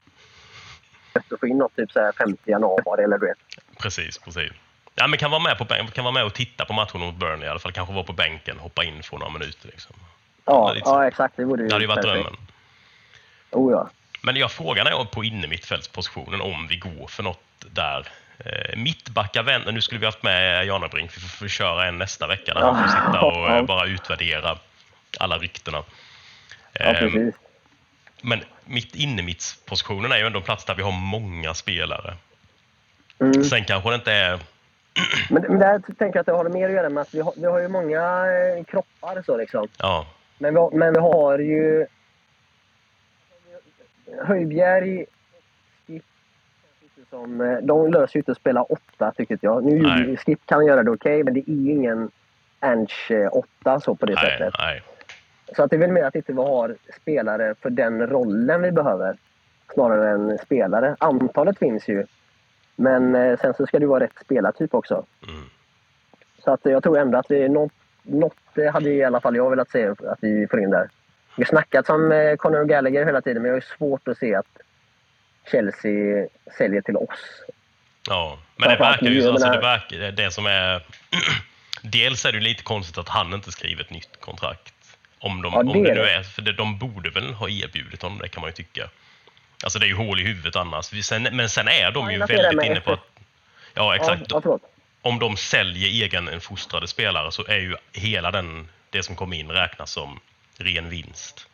[1.14, 3.38] gött att få in något typ så här 50 januari eller du vet.
[3.78, 4.52] Precis, precis.
[4.94, 7.46] Ja, men kan vara, med på, kan vara med och titta på matchen mot Burnley
[7.46, 7.72] i alla fall.
[7.72, 9.68] Kanske vara på bänken, hoppa in för några minuter.
[9.68, 9.96] Liksom.
[10.44, 11.36] Ja, ja exakt.
[11.36, 12.36] Det vore ju Det hade ju varit drömmen.
[13.50, 13.90] Oh, ja.
[14.22, 18.08] Men jag frågan är på innermittfältspositionen om vi går för något där.
[18.38, 22.26] Eh, mittbacka vänner, nu skulle vi haft med Janebrink, vi får, får köra en nästa
[22.26, 24.58] vecka där han får sitta och eh, bara utvärdera
[25.18, 25.82] alla ryktena.
[26.72, 27.34] Ja, Ehm, precis.
[28.22, 32.14] men mitt innermittspositionen är ju ändå en plats där vi har många spelare.
[33.20, 33.44] Mm.
[33.44, 34.40] Sen kanske det inte är...
[35.30, 37.32] Men, men där tänker jag att det har mer att göra med att vi har,
[37.36, 39.68] vi har ju många eh, kroppar så liksom.
[39.78, 40.06] Ja,
[40.38, 41.86] Men vi har, men vi har ju
[44.26, 45.04] Höjbjerg,
[45.86, 46.02] Skip,
[47.10, 49.64] som, eh, de löser ju inte att spela åtta tycker jag.
[49.64, 50.16] Nu Nej.
[50.16, 52.10] Skip kan göra det okej, men det är ju ingen
[52.60, 54.54] Ernst eh, åtta så på det nej, sättet.
[54.58, 54.82] nej.
[55.56, 58.72] Så att det är väl mer att inte vi har spelare för den rollen vi
[58.72, 59.16] behöver.
[59.74, 60.96] Snarare än spelare.
[61.00, 62.04] Antalet finns ju.
[62.76, 65.04] Men eh, sen så ska det vara rätt spelartyp också.
[65.28, 65.44] Mm.
[66.44, 68.36] Så att jag tror ändå att är något, något
[68.72, 70.88] hade i alla fall jag velat se att vi får in där.
[71.36, 74.18] Vi har snackat om eh, Conor Gallagher hela tiden, men jag har ju svårt att
[74.18, 74.46] se att
[75.50, 76.26] Chelsea
[76.58, 77.42] säljer till oss.
[78.08, 79.28] Ja, men det verkar ju.
[79.28, 80.82] Alltså, det, verkar, det- som är...
[81.82, 84.74] Dels är det lite konstigt att han inte skriver ett nytt kontrakt.
[85.22, 86.10] Om de, Ja, om det det är nu det.
[86.10, 86.22] är...
[86.22, 88.88] För det, de borde väl ha erbjudit honom det kan man ju tycka.
[89.62, 90.92] Alltså det är ju hål i huvudet annars.
[90.92, 93.00] Vi- Sen, men sen är de Ja, ju det väldigt inne på att...
[93.74, 94.22] Ja, exakt.
[94.28, 94.58] Ja.
[95.02, 99.90] Om de säljer egenfostrade spelare så är ju hela den, det som kommer in räknas
[99.90, 100.20] som
[100.58, 101.46] ren vinst.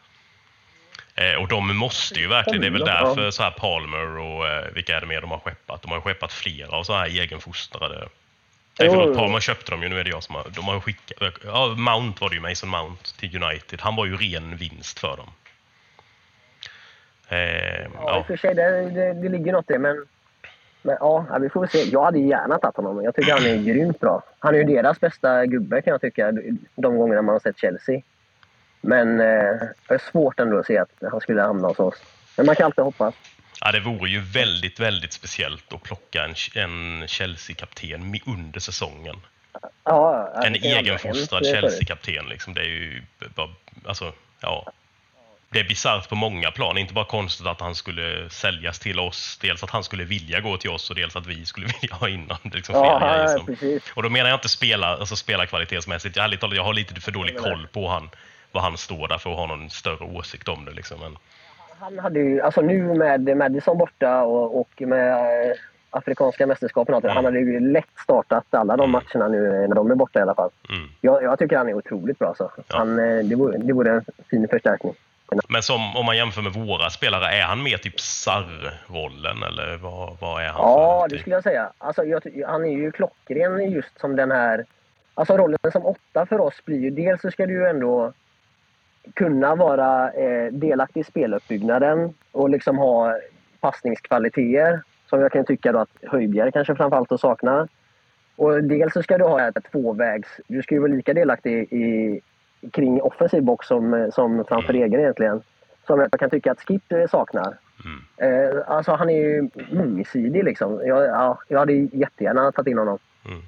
[1.15, 4.65] Eh, och de måste ju verkligen, det är väl därför så här Palmer och eh,
[4.75, 5.83] vilka är det mer de har skeppat?
[5.83, 8.09] De har skeppat flera av så här egenfostrade
[8.79, 9.17] Nej, förlåt.
[9.17, 10.45] Palmer köpte de ju, nu är det jag som har...
[10.57, 11.33] De har skickat...
[11.45, 13.81] Ja, Mount var det ju, Mason Mount till United.
[13.81, 15.29] Han var ju ren vinst för dem.
[17.29, 18.19] Eh, Ja, i ja.
[18.19, 19.79] och för sig, det, det, det ligger något i det.
[19.79, 20.07] Men,
[20.83, 21.83] men ja, ja, vi får väl se.
[21.83, 23.05] Jag hade gärna tagit honom.
[23.05, 24.23] Jag tycker han är grymt bra.
[24.39, 26.33] Han är ju deras bästa gubbe kan jag tycka,
[26.75, 28.01] de gångerna man har sett Chelsea.
[28.81, 29.57] Men eh,
[29.89, 32.03] det är svårt ändå att se att han skulle hamna hos oss.
[32.37, 33.15] Men man kan alltid hoppas.
[33.61, 39.16] Ja, det vore ju väldigt, väldigt speciellt att plocka en, en Chelsea-kapten under säsongen.
[39.85, 41.47] Ja, En egenfostrad.
[41.47, 42.55] Chelsea-kapten, liksom.
[42.55, 43.03] Det är ju
[43.35, 43.49] bara...
[43.87, 44.73] Alltså, ja.
[45.51, 46.79] Det är bisarrt på många plan.
[46.79, 49.38] Inte bara konstigt att han skulle säljas till oss.
[49.40, 52.09] Dels att han skulle vilja gå till oss och dels att vi skulle vilja ha
[52.09, 52.51] in honom.
[52.55, 53.83] Liksom Ja, ja, som- precis.
[53.95, 56.16] Och då menar jag inte spela, alltså spelarkvalitetsmässigt.
[56.16, 58.11] Jag, ärligt talat, jag har lite för dålig koll på han,
[58.53, 60.73] vad han står där för att ha någon större åsikt om det.
[60.73, 61.01] Liksom.
[61.01, 61.16] Men,
[61.81, 65.57] Han hade ju, alltså nu med Madison borta och, och med eh,
[65.91, 67.17] afrikanska mästerskapen och allt det, Mm.
[67.17, 70.23] Han hade ju lätt startat alla de matcherna nu eh, när de är borta i
[70.23, 70.51] alla fall.
[70.71, 70.89] mm.
[71.01, 72.35] Jag, jag tycker han är otroligt bra.
[72.39, 72.51] Så.
[72.57, 72.62] Ja.
[72.79, 74.93] Han, eh, det, vore, det vore en fin förstärkning.
[75.49, 80.17] men som, om man jämför med våra spelare, är han mer typ Sarr-rollen eller vad,
[80.21, 81.21] vad är han Ja, det typ?
[81.21, 81.71] skulle jag säga.
[81.79, 84.65] Alltså, jag, han är ju klockren just som den här...
[85.15, 86.91] Alltså rollen som åtta för oss blir ju...
[86.91, 88.12] Dels så ska du ju ändå
[89.14, 93.16] kunna vara eh, delaktig i speluppbyggnaden och liksom ha
[93.61, 97.69] passningskvaliteter som jag kan tycka då att Höjbjerg kanske framförallt att sakna.
[98.37, 100.29] Och dels så ska du ha ett tvåvägs...
[100.47, 102.21] Du ska ju vara lika delaktig i,
[102.73, 105.42] kring offensiv box som, som framför egen egentligen.
[105.87, 107.59] Som jag kan tycka att Skip eh, saknar.
[107.85, 108.51] Mm.
[108.51, 110.81] Eh, alltså han är ju mångsidig liksom.
[110.87, 112.99] Jag, ja, jag hade jättegärna tagit in honom.
[113.25, 113.40] Mm.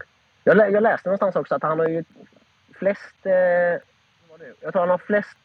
[0.44, 2.04] Jag, jag läste någonstans också att han har ju
[2.74, 3.26] flest...
[3.26, 3.82] Eh,
[4.38, 4.52] det?
[4.60, 5.36] jag tror han har flest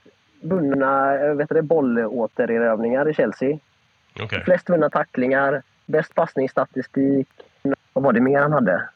[0.41, 1.55] bundna eh, vet du,
[3.09, 3.57] i Chelsea.
[4.19, 4.41] Okej.
[4.45, 7.29] Flest vunna tacklingar, bäst passningsstatistik.
[7.93, 8.89] Vad var det mer han hade?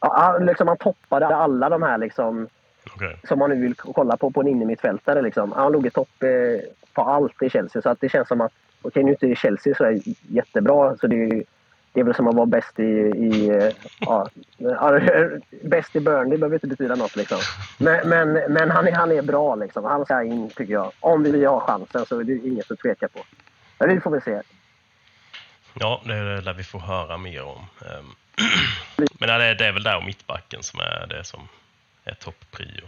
[0.00, 2.48] Ja, han- liksom, han toppade alla de här liksom,
[2.94, 3.16] okej.
[3.28, 5.22] som man nu vill kolla på på en innermittfältare.
[5.22, 5.52] Liksom.
[5.52, 6.60] Han låg i topp eh,
[6.92, 7.82] på allt i Chelsea.
[7.82, 10.96] Så att det känns som att, okej nu är inte Chelsea så är jättebra.
[10.96, 11.44] Så det är,
[11.92, 12.82] det är väl som att vara bäst i...
[12.82, 14.28] i eh, ja,
[15.62, 17.16] bäst i Burnley behöver inte betyda något.
[17.16, 17.38] Liksom.
[17.78, 19.54] Men, men, men han, är, han är bra.
[19.54, 19.84] Liksom.
[19.84, 20.92] Han ska in, tycker jag.
[21.00, 23.20] Om vi har chansen så är det inget att tveka på.
[23.78, 24.42] Men vi får väl se.
[25.74, 27.66] Ja, det lär vi få höra mer om.
[27.80, 28.06] Ehm,
[28.96, 31.48] Men det är, det är väl där och mittbacken som är det som
[32.04, 32.84] är toppprio.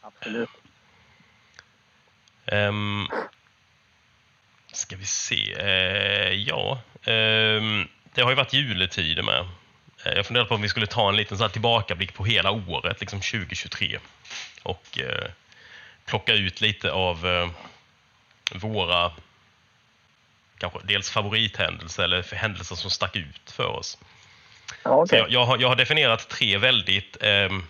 [0.00, 0.50] Absolut.
[2.52, 3.08] Um,
[4.76, 5.52] ska vi se.
[5.52, 9.48] Eh, ja, ehm, det har ju varit juletider med.
[10.04, 12.50] Eh, jag funderade på om vi skulle ta en liten så här tillbakablick på hela
[12.50, 13.98] året, liksom 2023.
[14.62, 15.30] Och eh,
[16.06, 17.48] plocka ut lite av eh,
[18.52, 19.12] våra
[20.58, 23.98] kanske dels favorithändelser eller händelser som stack ut för oss.
[24.84, 25.18] Ja, okej.
[25.18, 27.64] jag, jag, har, jag har definierat tre väldigt, ehm,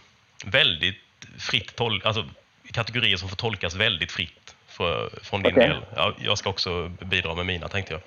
[0.45, 1.03] väldigt
[1.39, 2.29] fritt tol- alltså
[2.73, 4.42] kategorier som får tolkas väldigt fritt
[4.73, 5.69] för, från din Okej.
[5.69, 5.85] del.
[5.97, 8.01] Ja, jag ska också bidra med mina tänkte jag.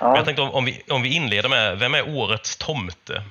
[0.00, 0.16] Men Ja.
[0.16, 3.22] jag tänkte om, om, vi, om vi inleder med, vem är årets tomte?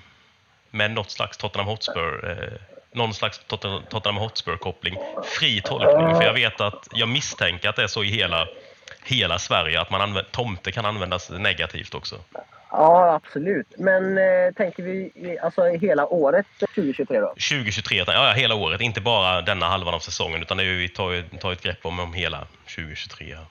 [0.71, 2.59] Med något slags Tottenham Hotspur, eh,
[2.91, 3.41] någon slags
[3.89, 4.97] Tottenham Hotspur-koppling.
[5.23, 8.47] Fri tolkning, för jag vet att, jag misstänker att det är så i hela,
[9.05, 12.15] hela Sverige, att man använder, tomte kan användas negativt också.
[12.71, 13.67] Ja, absolut.
[13.77, 17.27] Men eh, tänker vi alltså hela året 2023 då?
[17.27, 20.89] 2023, ja, ja, hela året, inte bara denna halvan av säsongen, utan det är, vi
[20.89, 23.35] tar, tar ett grepp om, om hela 2023.
[23.35, 23.45] här.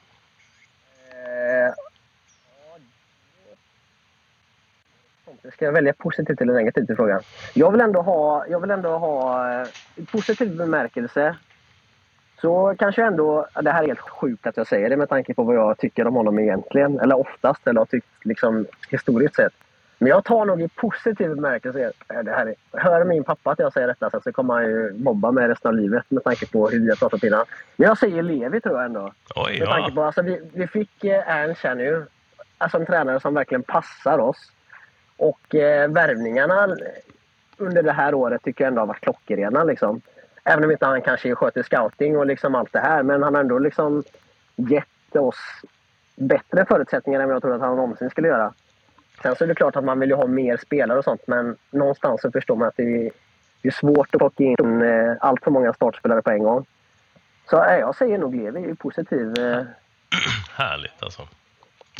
[1.66, 1.74] Eh,
[5.52, 7.22] Ska jag välja positivt eller negativt i frågan?
[7.54, 9.68] Jag vill ändå ha, jag vill ändå ha eh,
[10.12, 11.36] positiv bemärkelse.
[12.40, 15.42] Så kanske ändå, det här är helt sjukt att jag säger det med tanke på
[15.42, 17.00] vad jag tycker om honom egentligen.
[17.00, 19.52] Eller oftast, eller har tyckt liksom historiskt sett.
[19.98, 21.92] Men jag tar nog i positiv bemärkelse.
[22.24, 25.30] Det här är, hör min pappa att jag säger detta så kommer han ju mobba
[25.30, 27.44] mig resten av livet med tanke på hur vi har pratat innan.
[27.76, 29.12] Men jag säger Levi tror jag ändå.
[29.36, 29.94] Oj, Med tanke ja.
[29.94, 32.06] på, alltså, vi, vi fick eh, Ernst här nu.
[32.58, 34.52] Alltså en tränare som verkligen passar oss.
[35.16, 36.76] Och eh, värvningarna
[37.56, 39.64] under det här året tycker jag ändå har varit klockrena.
[39.64, 40.00] Liksom.
[40.44, 43.02] Även om inte han kanske sköter scouting och liksom allt det här.
[43.02, 44.04] Men han har ändå liksom
[44.56, 45.38] gett oss
[46.16, 48.52] bättre förutsättningar än vad jag trodde att han någonsin skulle göra.
[49.22, 51.26] Sen så är det klart att man vill ju ha mer spelare och sånt.
[51.26, 53.10] Men någonstans så förstår man att det
[53.62, 56.66] är, svårt att plocka in eh, allt för många startspelare på en gång.
[57.50, 59.38] Så eh, jag säger nog Levi är positiv.
[59.38, 59.62] Eh,
[60.56, 61.28] Härligt alltså.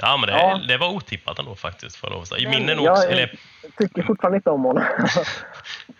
[0.00, 0.60] Ja, men det, Ja.
[0.68, 2.50] det var otippat ändå faktiskt, får jag lov att säga.
[2.50, 3.38] Min är, nog, jag eller,
[3.78, 4.84] tycker fortfarande inte om honom.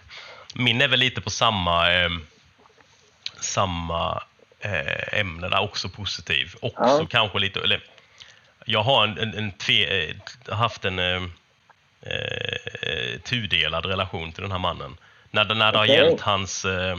[0.54, 2.10] min är väl lite på samma, eh,
[3.40, 4.22] samma
[4.60, 6.54] eh, ämnena också positiv.
[6.60, 7.06] Också Ja.
[7.10, 7.80] kanske lite, eller
[8.64, 10.16] jag har en, en, en tve, eh,
[10.56, 11.22] haft en eh,
[12.02, 14.96] eh, tudelad relation till den här mannen.
[15.30, 15.96] När, när det har Okej.
[15.96, 16.98] gällt hans, eh,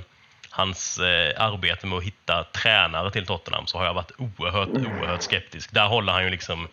[0.49, 5.21] hans eh, arbete med att hitta tränare till Tottenham så har jag varit oerhört, oerhört
[5.21, 5.71] skeptisk.
[5.71, 6.67] Där håller han ju liksom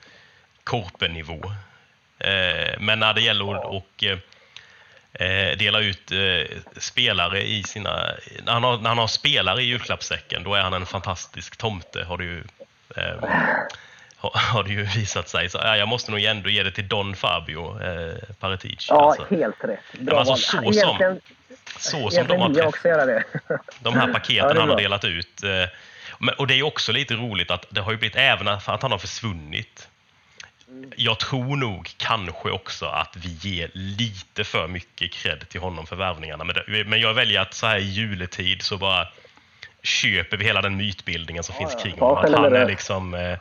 [0.64, 1.52] korpenivå.
[2.18, 4.04] Eh, men när det gäller att och,
[5.18, 8.10] eh, dela ut eh, spelare i sina...
[8.42, 12.04] När han, har, när han har spelare i julklappssäcken, då är han en fantastisk tomte,
[12.04, 12.44] har det ju,
[12.96, 13.28] eh,
[14.16, 15.48] har, har det ju visat sig.
[15.50, 18.86] Så, ja, jag måste nog ändå ge det till Don Fabio eh, Paratici.
[18.88, 19.34] Ja, alltså.
[19.34, 19.78] helt rätt.
[20.00, 21.20] Bra alltså, så som- Egentligen,
[21.78, 25.42] Så som de har träffat de här Ja, paketen är han har delat ut.
[25.42, 28.90] eh, Och det är också lite roligt att det har ju blivit, även att han
[28.92, 29.87] har försvunnit.
[30.96, 35.96] Jag tror nog kanske också att vi ger lite för mycket cred till honom för
[35.96, 36.44] värvningarna.
[36.44, 39.08] Men, det, men jag väljer att så här i juletid så bara
[39.82, 41.80] köper vi hela den mytbildningen som finns ja.
[41.82, 42.24] kring Ta honom.
[42.24, 43.38] Att han är liksom eh,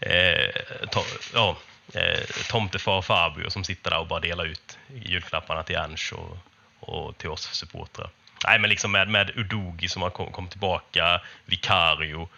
[0.00, 0.50] eh,
[0.90, 1.00] to,
[1.34, 1.56] ja,
[1.94, 2.20] eh,
[2.50, 6.38] tomtefar Fabio som sitter där och bara delar ut julklapparna till Ernst och,
[6.80, 8.10] och till oss supportrar.
[8.46, 12.28] Nej, men liksom med, med Udogi som har kom, kom tillbaka, Vicario,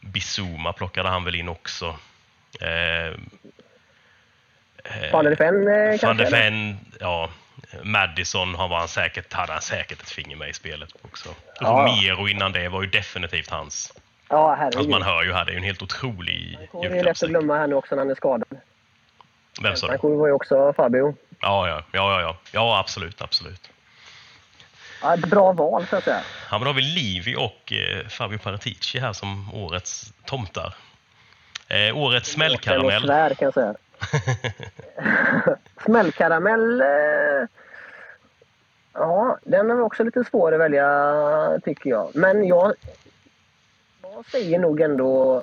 [0.00, 1.96] Bissouma plockade han väl in också.
[2.60, 3.12] Eh,
[5.12, 6.30] Van der Ven eh, Van der?
[6.30, 7.30] Ven, ja.
[7.82, 11.28] Madison har han säkert, hade han säkert ett finger med i spelet också.
[11.60, 11.66] Ja.
[11.66, 13.92] Romero innan det var ju definitivt hans.
[14.28, 14.90] Ja, Alltså herregud.
[14.90, 17.56] man hör ju här, det är ju en helt otrolig Det är lätt att glömma
[17.56, 18.60] här nu också när han är skadad.
[19.62, 19.98] Vem sa du?
[20.02, 21.14] Han var ju också Fabio.
[21.40, 22.36] Ja, ja, ja, ja, ja.
[22.52, 23.70] Ja, absolut, absolut.
[25.02, 26.20] Ja, ett bra val, så att säga.
[26.50, 30.74] Ja, men då har vi Livi och eh, Fabio Paratici här som årets tomtar.
[31.68, 33.02] Eh, årets smällkaramell.
[33.02, 33.74] svär, kan jag säga.
[35.84, 36.80] Smällkaramell...
[36.80, 37.48] Eh,
[38.92, 42.10] ja, den är också lite svår att välja, tycker jag.
[42.14, 42.74] Men jag,
[44.02, 45.42] jag säger nog ändå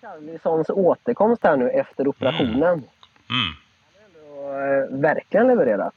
[0.00, 2.82] Charlisons återkomst här nu efter operationen.
[3.30, 3.52] Mm.
[4.30, 5.94] Och, eh, verkligen levererat.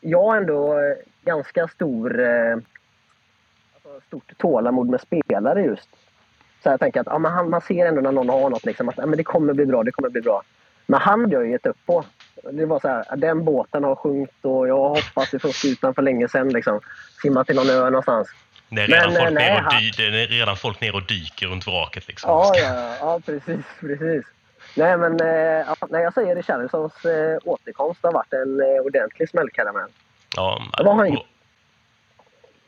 [0.00, 2.52] Jag har ändå eh, ganska stor, eh,
[3.74, 5.88] alltså, stort tålamod med spelare just.
[6.66, 8.88] Så jag tänker att ja, men han, man ser ändå när någon har något liksom,
[8.88, 10.42] att ja, men det kommer bli bra, det kommer bli bra.
[10.86, 12.04] Men han har ju gett upp på.
[12.52, 16.02] Det var så här, den båten har sjunkit och jag har hoppat ifrån skutan för
[16.02, 16.48] länge sedan.
[16.48, 16.80] Liksom.
[17.22, 18.28] Simmat till någon ö någonstans.
[18.68, 20.94] Det är redan, Men, folk eh, nej, ner och dy, det är redan folk ner
[20.94, 22.08] och dyker runt vraket.
[22.08, 22.30] Liksom.
[22.30, 24.24] Ja, ja, ja, precis, precis.
[24.74, 29.28] Nej, men eh, ja, nej, jag säger Richarlisons eh, återkomst har varit en eh, ordentlig
[29.28, 29.90] smällkaramell.
[30.36, 31.26] Ja, Vad har han gjort?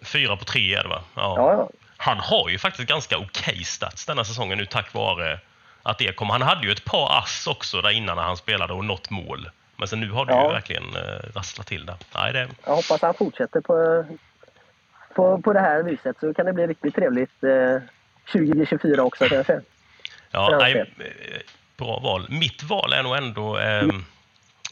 [0.02, 1.02] Fyra på tre är det va?
[1.16, 1.68] Ja, ja.
[2.00, 5.38] Han har ju faktiskt ganska okej stats denna säsongen nu tack vare
[5.82, 6.30] att det kom.
[6.30, 9.50] Han hade ju ett par ass också där innan när han spelade och nått mål.
[9.76, 10.48] Men sen nu har det ju Ja.
[10.48, 11.96] verkligen eh, rasslat till där.
[12.14, 14.04] Nej, det, Jag hoppas han fortsätter på,
[15.14, 17.82] på, på det här viset så kan det bli riktigt trevligt eh,
[18.32, 19.60] 2024 också kanske.
[20.30, 20.84] Ja, nej, eh,
[21.76, 22.26] bra val.
[22.30, 23.56] Mitt val är nog ändå...
[23.58, 24.04] ehm,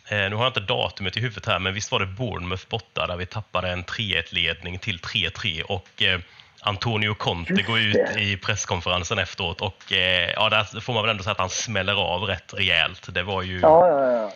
[0.09, 3.07] eh, nu har jag inte datumet i huvudet här, men visst var det Bournemouth borta
[3.07, 6.21] där vi tappade en 3-1-ledning till 3-3 och eh,
[6.67, 11.23] Antonio Conte går ut i presskonferensen efteråt och eh, ja, där får man väl ändå
[11.23, 13.15] säga att han smäller av rätt rejält.
[13.15, 13.61] Det var ju...
[13.61, 14.33] Ja, ja, ja.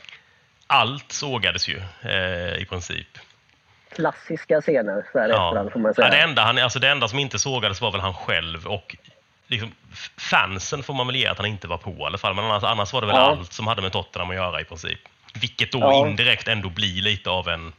[0.66, 3.08] Allt sågades ju eh, i princip.
[3.94, 6.06] Klassiska scener så här efterhand får man säga.
[6.06, 8.96] Ja, det, enda han, alltså det enda som inte sågades var väl han själv och
[9.46, 9.72] liksom,
[10.18, 12.34] fansen får man väl ge att han inte var på i alla fall.
[12.34, 13.22] Men annars, annars var det väl Ja.
[13.22, 15.00] allt som hade med Tottenham att göra i princip.
[15.40, 16.08] Vilket då Ja.
[16.08, 17.72] indirekt ändå blir lite av en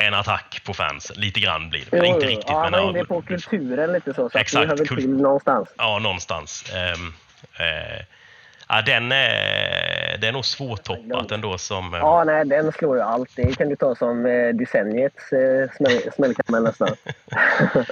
[0.00, 1.16] en attack på fansen.
[1.18, 1.96] Lite grann blir det.
[1.98, 4.70] Jo, inte riktigt, ja, men han var ja, inne på kulturen lite så, så Exakt,
[4.70, 5.68] att det hör väl till någonstans.
[5.76, 6.64] ja, någonstans.
[6.74, 7.14] Ehm,
[7.58, 8.04] eh,
[8.68, 11.94] ja, den är, det är nog svårtoppat ändå som...
[11.94, 13.30] eh, Ja, nej, den slår ju allt.
[13.36, 16.96] Det kan du ta som eh, decenniets eh, smäll, smällkaramell nästan.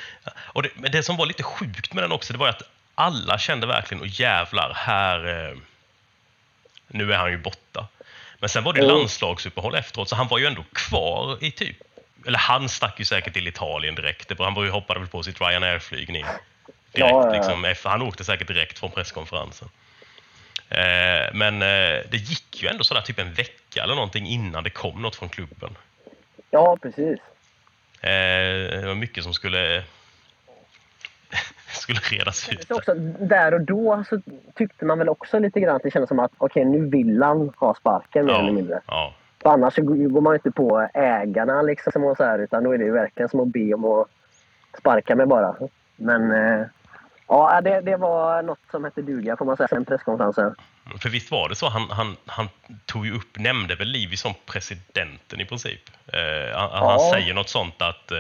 [0.53, 2.63] Och det, men det som var lite sjukt med den också, det var att
[2.95, 5.49] alla kände verkligen, och jävlar, här...
[5.49, 5.57] Eh,
[6.91, 7.87] nu är han ju borta.
[8.41, 11.77] Men sen var det ju landslagsuppehåll efteråt, så han var ju ändå kvar i typ...
[12.27, 14.33] Eller han stack ju säkert till Italien direkt.
[14.39, 16.43] Han var ju hoppade väl på sitt Ryanair-flygning direkt.
[16.93, 17.33] Ja, ja, ja.
[17.33, 19.69] Liksom, han åkte säkert direkt från presskonferensen.
[20.69, 24.71] Eh, men eh, det gick ju ändå sådär typ en vecka eller någonting innan det
[24.71, 25.77] kom något från klubben.
[26.51, 27.19] Ja, precis.
[28.01, 29.83] Eh, det var mycket som skulle,
[31.73, 32.69] skulle redas ut.
[32.69, 34.21] Så också, där och då så
[34.55, 37.53] tyckte man väl också lite grann att det kändes som att okej, nu vill han
[37.57, 38.81] ha sparken mer eller mindre.
[38.87, 39.15] ja.
[39.45, 42.93] Annars går man inte på ägarna liksom och så här, utan då är det ju
[42.93, 44.09] verkligen som att be om att
[44.79, 45.55] sparka mig bara.
[45.97, 46.67] Men eh,
[47.29, 50.55] ja, det, det var något som hette duga får man säga, sen presskonferensen.
[51.01, 52.49] För visst var det så, han, han, han
[52.87, 55.81] tog ju upp, nämnde väl Livi som presidenten i princip.
[56.07, 57.11] Eh, han, han Ja.
[57.13, 58.19] säger något sånt att, eh,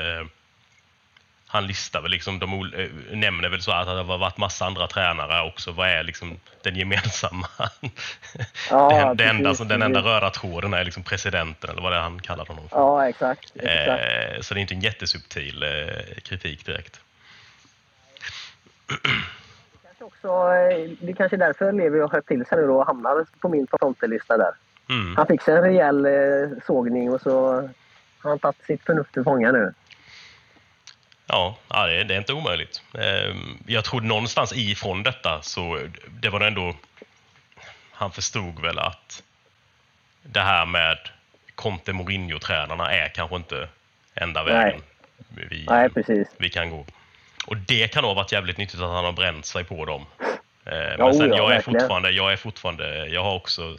[1.51, 4.87] han listar väl liksom, de eh, nämner väl så att det har varit massa andra
[4.87, 5.73] tränare också.
[5.73, 7.47] Vad är liksom den gemensamma?
[8.71, 11.97] Ja, den, enda, precis, som- den enda röda tråden är liksom presidenten eller vad det
[11.97, 12.77] är han kallar honom för.
[12.77, 13.53] Ja, exakt.
[13.55, 13.89] exakt.
[13.89, 17.01] Eh, så det är inte en jättesubtil eh, kritik direkt.
[19.83, 23.49] Kanske också, eh, det kanske är därför Levi har skärpt till sig och hamnar på
[23.49, 24.53] min frontelista där.
[24.91, 25.17] Mm.
[25.17, 27.53] Han fick sig en rejäl eh, sågning och så
[28.23, 29.75] har han tagit sitt förnuft till fånga nu.
[31.29, 32.83] Ja, det, är, inte omöjligt.
[32.95, 36.77] Eh, jag tror någonstans ifrån detta så det var ändå...
[37.91, 39.23] Han förstod väl att
[40.23, 40.99] det här med
[41.55, 43.69] Conte Mourinho-tränarna är kanske inte
[44.15, 44.55] enda Nej.
[44.55, 44.83] vägen
[45.29, 45.89] vi, Nej,
[46.39, 46.87] vi kan gå.
[47.47, 50.07] Och det kan ha varit jävligt nyttigt att han har bränt sig på dem.
[50.65, 53.77] Eh, Ja, Men sen ja, jag är fortfarande, jag är fortfarande, jag har också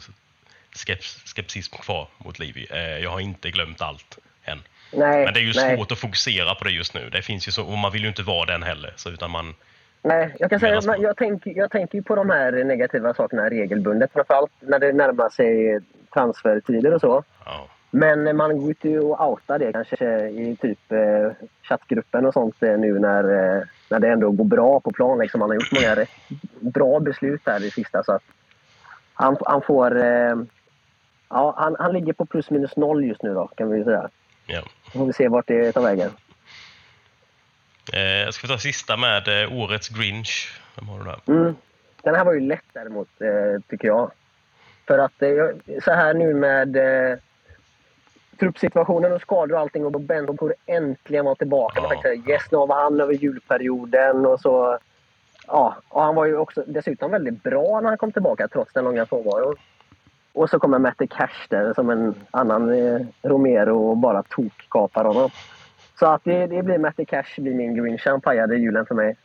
[0.72, 2.66] skeps, skepsism kvar mot Livi.
[2.70, 4.62] Eh, Jag har inte glömt allt än.
[4.92, 5.76] Nej, Men det är ju nej.
[5.76, 7.08] svårt att fokusera på det just nu.
[7.12, 8.92] Det finns ju så, och man vill ju inte vara den heller.
[8.96, 9.54] Så utan man,
[10.02, 14.12] Nej, jag kan säga man- jag tänker, jag tänker på de här negativa sakerna regelbundet.
[14.12, 15.80] Framförallt när det närmar sig
[16.14, 17.24] transfertider och så.
[17.44, 21.32] ja, Men man går ju och outar det kanske i typ eh,
[21.62, 25.18] chattgruppen och sånt eh, nu när, eh, när det ändå går bra på plan.
[25.18, 25.40] Liksom.
[25.40, 26.06] Han har gjort många
[26.60, 28.02] bra beslut här i sista.
[28.04, 28.22] Så att
[29.14, 30.02] han, han får...
[30.04, 30.34] Eh,
[31.28, 34.08] ja, han, han ligger på plus minus noll just nu då, kan vi säga.
[34.46, 34.62] ja.
[34.92, 36.10] Så får vi se vart det tar vägen.
[37.92, 40.60] Eh, jag ska ta sista med eh, årets Grinch.
[40.76, 41.20] Vem har du där?
[41.26, 41.56] Mm.
[42.02, 44.10] Den här var ju lätt däremot, eh, tycker jag.
[44.86, 45.22] För att
[45.84, 46.76] så här nu med
[48.38, 51.80] truppsituationen och skador och allting och Benton borde äntligen vara tillbaka.
[51.80, 51.82] Ja.
[51.82, 51.88] Ja.
[51.88, 54.78] Faktiskt, yes, nu var han över julperioden och så...
[55.46, 58.84] Ja, och han var ju också dessutom väldigt bra när han kom tillbaka trots den
[58.84, 59.56] långa frånvaron.
[60.32, 65.30] Och så kommer Mette Cash där som en annan eh, Romero och bara tokkapar honom.
[65.98, 68.02] Så att det, det blir Mette Cash blir min Grinch.
[68.06, 69.16] Han pajade julen för mig.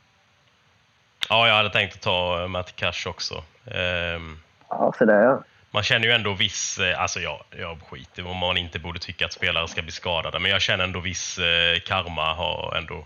[1.29, 3.43] Ja, jag hade tänkt att ta eh, Matt Cash också.
[3.65, 4.37] Ehm,
[4.69, 5.43] Ja, så där ja.
[5.71, 9.25] man känner ju ändå viss, eh, alltså jag, jag skiter om man inte borde tycka
[9.25, 13.05] att spelare ska bli skadade, men jag känner ändå viss eh, karma har ändå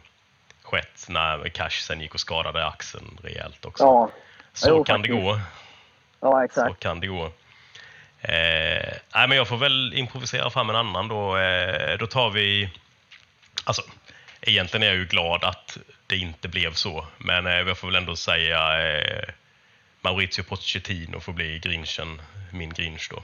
[0.63, 3.83] skett när Cash sen gick och skadade axeln rejält också.
[3.83, 4.09] Ja,
[4.53, 5.25] Så jo, kan det faktiskt.
[5.25, 5.39] gå.
[6.21, 6.79] ja Så exakt.
[6.79, 7.29] kan det gå.
[8.21, 11.37] Eh, nej, men jag får väl improvisera fram en annan då.
[11.37, 12.69] Eh, då tar vi...
[13.63, 13.81] Alltså,
[14.41, 17.07] egentligen är jag ju glad att det inte blev så.
[17.17, 19.29] Men eh, jag får väl ändå säga eh,
[20.01, 23.23] Maurizio Pochettino får bli grinchen, min grinch då.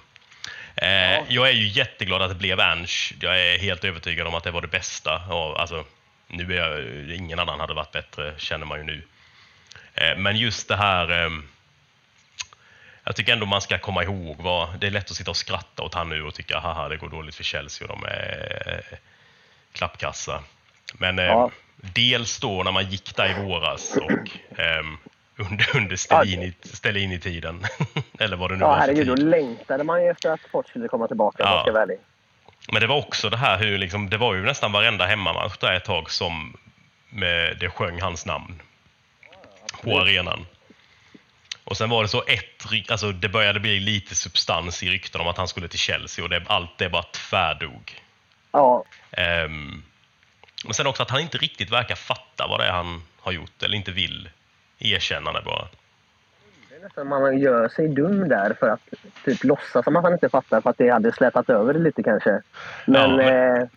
[0.75, 3.13] Eh, Jag är ju jätteglad att det blev Ernst.
[3.19, 5.15] Jag är helt övertygad om att det var det bästa.
[5.15, 5.85] Och, alltså,
[6.27, 9.01] nu är jag, ingen annan hade varit bättre, känner man ju nu.
[9.93, 11.31] Eh, men just det här...
[13.05, 14.79] jag tycker ändå man ska komma ihåg vad...
[14.79, 17.09] Det är lätt att sitta och skratta åt han nu och tycka haha det går
[17.09, 18.97] dåligt för Chelsea och de är eh,
[19.73, 20.43] klappkassa.
[20.93, 21.51] Men eh, Ja.
[21.75, 24.97] dels då när man gick där i våras och ehm,
[25.37, 27.63] under, under Stellini, Stellini-tiden.
[28.19, 29.07] Eller vad det nu Ja, var herregud.
[29.07, 31.81] Då längtade man ju efter att Sport skulle komma tillbaka Ja.
[31.81, 31.97] ärlig.
[32.71, 35.73] Men det var också det här hur liksom, det var ju nästan varenda hemmamatch där
[35.73, 36.57] ett tag som
[37.09, 38.61] med, det sjöng hans namn
[39.83, 40.45] på arenan.
[41.67, 45.27] Och sen var det så ett, alltså det började bli lite substans i rykten om
[45.27, 48.01] att han skulle till Chelsea och det, allt det bara tvärdog.
[48.51, 49.83] Ja, Ehm,
[50.65, 53.63] men sen också att han inte riktigt verkar fatta vad det är han har gjort
[53.63, 54.29] eller inte vill
[54.79, 55.67] erkänna det bara.
[56.69, 58.79] det är nästan man gör sig dum där för att
[59.25, 62.03] typ låtsas som att han inte fattar för att det hade slätat över det lite
[62.03, 62.41] kanske.
[62.85, 63.67] Men, Ja, men- Eh,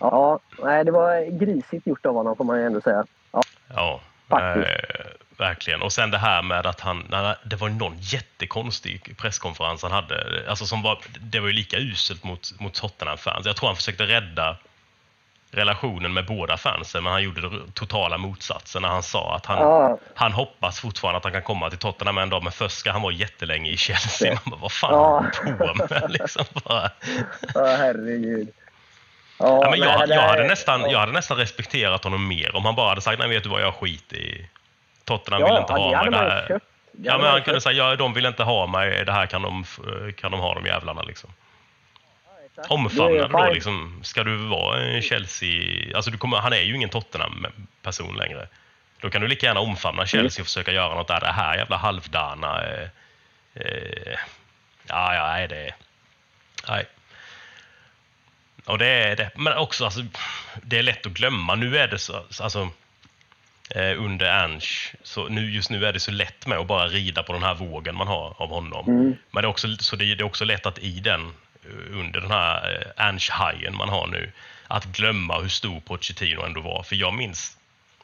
[0.00, 3.04] ja, nej, det var grisigt gjort av honom får man ju ändå säga.
[3.32, 3.42] Ja,
[3.74, 4.66] Ja, Faktiskt.
[4.68, 5.09] eh,
[5.40, 5.82] verkligen.
[5.82, 7.14] Och sen det här med att han,
[7.44, 10.44] det var någon jättekonstig presskonferens han hade.
[10.48, 13.46] Alltså som var, det var ju lika uselt mot, mot Tottenham-fans.
[13.46, 14.56] Jag tror han försökte rädda
[15.52, 19.58] relationen med båda fansen, men han gjorde det totala motsatsen när han sa att han,
[19.58, 19.98] Ja.
[20.14, 23.02] han hoppas fortfarande att han kan komma till Tottenham en dag, men först ska han
[23.02, 24.32] vara jättelänge i Chelsea.
[24.32, 26.06] Man bara, vad fan håller du på med?
[26.20, 26.90] Liksom bara.
[27.54, 28.48] ja herregud.
[29.38, 30.88] Ja, men jag, jag, hade nästan, ja.
[30.90, 33.62] jag hade nästan respekterat honom mer om han bara hade sagt nej vet du vad
[33.62, 34.48] jag skit i
[35.04, 36.20] Tottenham Ja, vill inte ja, ha mig.
[36.20, 36.48] här.
[36.48, 36.66] köpt.
[36.92, 39.64] Ja men han kunde säga ja, de vill inte ha mig, det här kan de,
[40.16, 41.30] kan de ha de jävlarna liksom.
[42.54, 44.00] Det är då liksom.
[44.04, 48.48] Ska du vara en Chelsea, alltså du kommer, han är ju ingen Tottenham-person längre.
[49.00, 51.20] Då kan du lika gärna omfamna Chelsea och försöka göra något där.
[51.20, 52.62] Det här jävla halvdana...
[52.62, 52.88] Eh,
[53.54, 54.18] eh,
[54.86, 55.74] ja, ja, nej det...
[56.68, 56.86] Nej.
[58.66, 59.30] Och det är det.
[59.36, 60.00] Men också, alltså,
[60.62, 61.54] det är lätt att glömma.
[61.54, 62.68] Nu är det så, alltså,
[63.74, 67.22] eh, under Ernst, så nu, just nu är det så lätt med att bara rida
[67.22, 68.88] på den här vågen man har av honom.
[68.88, 69.16] Mm.
[69.30, 71.20] Men det är också, så det, det är också lätt att i den,
[71.64, 74.32] eh, under den här eh, Ernst-hajen man har nu,
[74.68, 76.82] att glömma hur stor Pochettino ändå var.
[76.82, 77.56] För jag minns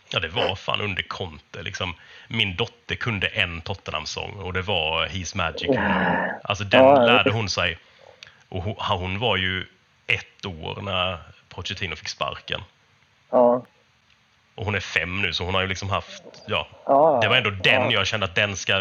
[0.09, 1.63] Ja, det var fan under Conte.
[1.63, 1.95] Liksom,
[2.29, 5.71] min dotter kunde en Tottenham-sång och det var He's Magic.
[6.45, 7.79] Alltså den lärde hon sig.
[8.49, 9.67] Och hon, hon var ju
[10.07, 12.61] ett år när Pochettino fick sparken.
[13.31, 13.65] Ja.
[14.57, 16.23] Och hon är fem nu, så hon har ju liksom haft...
[16.47, 17.91] Ja, Ja, det var ändå den ja.
[17.91, 18.79] jag kände att den ska,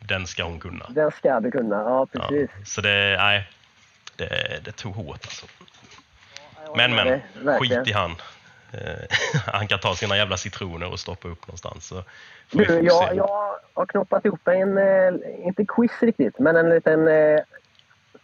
[0.00, 0.86] den ska hon kunna.
[0.88, 2.50] Den ska du kunna, ja Ja, precis.
[2.74, 3.48] så det, nej,
[4.16, 5.46] det, det tog hårt alltså.
[6.76, 8.10] Men men, det, skit i han.
[8.72, 8.80] Eh,
[9.46, 11.86] han kan ta sina jävla citroner och stoppa upp någonstans.
[11.86, 12.04] Så
[12.50, 17.40] Du, jag, jag har knoppat ihop en, eh, inte quiz riktigt, men en liten eh,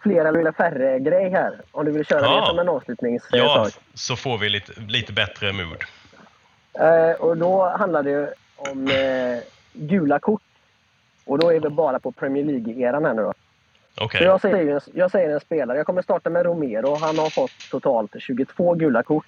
[0.02, 1.60] fler eller färre grej här.
[1.70, 2.40] Om du vill köra Ja.
[2.40, 3.30] det som en avslutningssak.
[3.32, 5.84] Ja, så får vi lite, lite bättre mood.
[6.74, 9.42] Eh, och då handlar det om eh,
[9.72, 10.42] gula kort.
[11.24, 13.32] Och då är vi bara på Premier League-eran här nu då.
[14.00, 15.76] Okej, Så jag säger, jag säger en spelare.
[15.78, 16.94] Jag kommer starta med Romero.
[16.94, 19.26] Han har fått totalt 22 gula kort.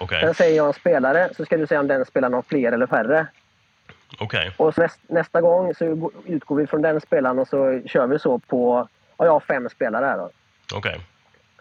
[0.00, 2.72] okej, Sen säger jag en spelare, så ska du säga om den spelaren har fler
[2.72, 3.26] eller färre.
[4.20, 4.50] okej.
[4.56, 8.18] Och näst, nästa gång så gå- utgår vi från den spelaren och så kör vi
[8.18, 8.88] så på...
[9.16, 10.30] Ja, jag har fem spelare här då.
[10.74, 11.00] okej.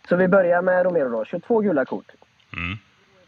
[0.09, 1.25] Så vi börjar med Romero då.
[1.25, 2.11] 22 gula kort.
[2.57, 2.77] Mm.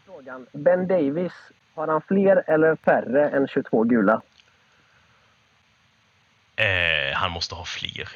[0.06, 0.46] Frågan.
[0.52, 1.32] Ben Davis,
[1.74, 4.22] har han fler eller färre än 22 gula?
[6.56, 8.08] Eh, han måste ha fler.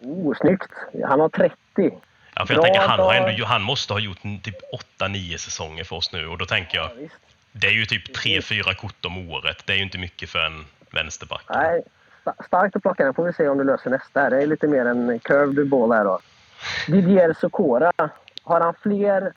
[0.00, 0.70] Oh, snyggt!
[1.04, 1.54] Han har 30.
[1.76, 4.56] Ja, för jag Bra tänker, han, har ändå, han måste ha gjort typ
[4.98, 7.14] 8-9 säsonger för oss nu och då tänker jag, Visst.
[7.52, 9.62] det är ju typ 3-4 kort om året.
[9.66, 11.44] Det är ju inte mycket för en vänsterback.
[11.50, 11.82] Nej,
[12.24, 13.14] sta- starkt att plocka den.
[13.14, 14.30] får vi se om du löser nästa.
[14.30, 16.18] Det är lite mer en curved ball här då.
[16.86, 17.92] Didier Sokora,
[18.42, 19.32] har han fler eller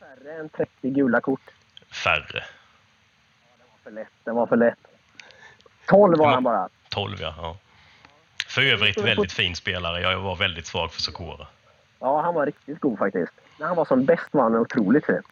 [0.00, 1.40] färre än 30 gula kort?
[1.92, 2.44] Färre.
[3.84, 4.08] För lätt.
[4.24, 4.78] Den var för lätt.
[5.88, 6.68] 12 var han bara.
[6.88, 7.34] 12 ja.
[7.36, 7.56] ja.
[8.48, 10.00] För övrigt väldigt fin spelare.
[10.00, 11.46] Jag var väldigt svag för Sokora.
[12.00, 13.32] Ja, han var riktigt god faktiskt.
[13.58, 15.22] När han var som bäst var han otroligt fin.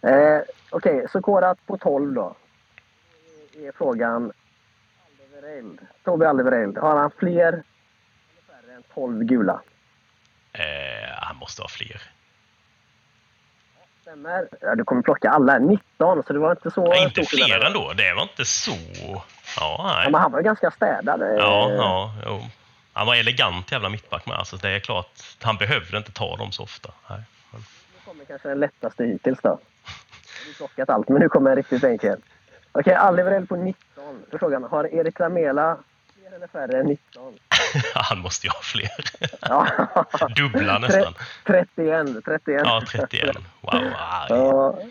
[0.00, 2.36] Eh, Okej, Sokora på 12 då.
[3.54, 4.32] Är frågan...
[5.06, 5.78] Alderweireld.
[6.04, 6.78] Toby Alderweireld.
[6.78, 7.62] Har han fler eller
[8.46, 9.60] färre än 12 gula?
[10.52, 10.62] Eh,
[11.16, 12.11] han måste ha fler.
[14.02, 14.48] Stämmer.
[14.60, 15.58] Ja, du kommer plocka alla.
[15.58, 16.86] 19, så det var inte så...
[16.88, 17.92] Nej, inte fler ändå.
[17.96, 18.70] Det var inte så...
[19.06, 19.24] Ja,
[19.56, 20.10] Ja, nej.
[20.12, 21.22] men han var ju ganska städad.
[21.22, 21.28] eh.
[21.28, 22.40] Ja, ja, jo.
[22.92, 24.36] Han var elegant jävla mittback med.
[24.36, 26.90] Alltså, det är klart, han behövde inte ta dem så ofta.
[27.10, 27.20] Nej.
[27.52, 27.58] Nu
[28.04, 29.58] kommer kanske den lättaste hittills då.
[30.46, 32.18] Du plockat allt, men nu kommer en riktigt enkel.
[32.72, 33.80] Okej, Alderweireld på 19.
[34.30, 35.76] Då är frågan, har Erik Lamela
[36.14, 37.38] fler eller färre än 19?
[37.94, 38.90] han måste ju ha fler.
[39.40, 39.66] Ja.
[40.36, 41.14] Dubbla nästan.
[41.46, 42.24] 31.
[42.24, 42.62] 31.
[42.64, 43.36] Ja, 31.
[43.60, 43.84] Wow.
[44.28, 44.82] wow.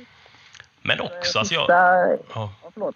[0.82, 1.70] Men också, alltså jag,
[2.34, 2.54] ja.
[2.74, 2.96] Förlåt.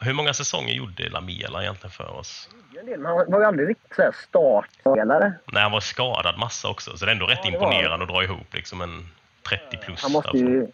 [0.00, 2.48] Hur många säsonger gjorde Lamela egentligen för oss?
[2.80, 5.32] En del, men Han var ju aldrig riktigt startspelare.
[5.52, 8.10] Nej, han var skadad massa också, så det är ändå rätt Ja, var imponerande att
[8.10, 9.08] dra ihop liksom en
[9.48, 10.02] 30 plus.
[10.02, 10.44] Han måste alltså.
[10.44, 10.66] ju...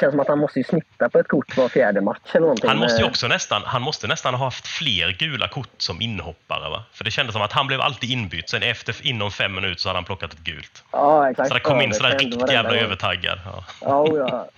[0.00, 2.68] Känns som att han måste ju snitta på ett kort var fjärde match eller någonting.
[2.68, 6.70] Han måste Eh, också nästan, han måste nästan ha haft fler gula kort som inhoppare
[6.70, 6.84] va?
[6.92, 9.88] För det kändes som att han blev alltid inbytt, sen efter, inom fem minuter så
[9.88, 10.84] hade han plockat ett gult.
[10.90, 11.48] Ja, exakt.
[11.48, 12.78] Så det kom in sådär riktigt jävla gång.
[12.78, 13.38] övertaggad.
[13.44, 13.64] Ja.
[13.80, 14.48] Ja, oh, ja.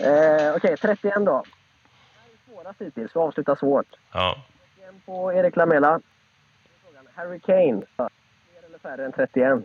[0.06, 1.22] eh, Okej, 31 då.
[1.22, 1.42] Det här
[2.32, 3.16] är svårast hittills.
[3.16, 3.86] Vi avslutar svårt.
[4.12, 4.36] Ja.
[5.06, 6.00] På Erik Lamela.
[7.14, 7.82] Harry Kane.
[7.96, 8.08] Fler
[8.66, 9.64] eller färre än 31?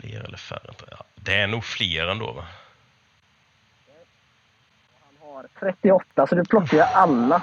[0.00, 0.74] Fler eller färre?
[0.90, 1.04] Ja.
[1.14, 2.44] Det är nog fler ändå va?
[5.00, 7.42] Han har 38, så du plockar ju alla.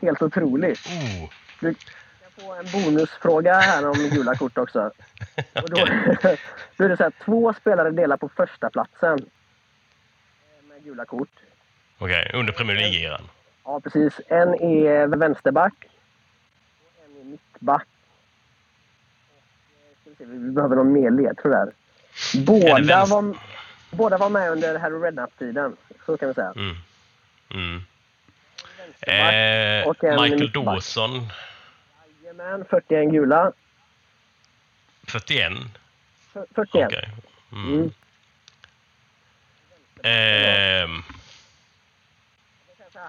[0.00, 0.86] Helt otroligt.
[0.86, 1.30] Oh,
[1.60, 4.80] Du kan få en bonusfråga här om gula kort också.
[5.62, 5.86] Och då,
[6.76, 11.28] då är det så här, två spelare delar på första platsen eh, med gula kort.
[11.98, 13.22] Okej, under Premier League-eran.
[13.64, 14.20] Ja, precis.
[14.28, 15.74] En är vänsterback.
[15.84, 17.86] Och en är mittback.
[20.20, 21.72] Eh, vi behöver någon mer ledtråd där.
[22.34, 23.34] Båda var,
[23.90, 25.76] båda var med under Harry Redknapp-tiden.
[26.06, 26.52] Så kan vi säga.
[26.56, 26.76] Mm.
[27.50, 27.82] Mm.
[29.00, 30.52] Eh, Michael.
[30.52, 31.28] Dawson,
[32.24, 33.52] Jajamän, 41 gula.
[35.06, 35.52] 41.
[36.34, 36.86] F- 41.
[36.86, 37.08] Okej.
[37.52, 37.90] Mm.
[40.02, 41.02] Ehm,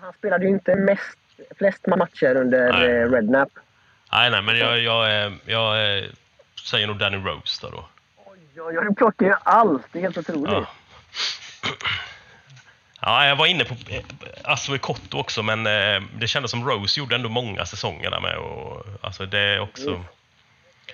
[0.02, 1.18] Han spelade ju inte mest,
[1.58, 2.90] flest matcher under Nej.
[2.90, 3.50] eh, Redknapp.
[4.12, 6.04] nej, nej, men jag, jag, eh, jag eh,
[6.70, 7.70] säger nog Danny Rose då.
[7.70, 7.88] då.
[8.62, 9.86] Oj, du plockar ju allt.
[9.92, 10.52] Det är helt otroligt.
[10.52, 10.68] Ja.
[13.02, 14.04] Ja, jag var inne på eh,
[14.44, 18.38] Asui Kotto också, men eh, det kändes som Rose gjorde ändå många säsonger där med.
[18.38, 19.90] Och, alltså det är också...
[19.90, 20.02] Mm.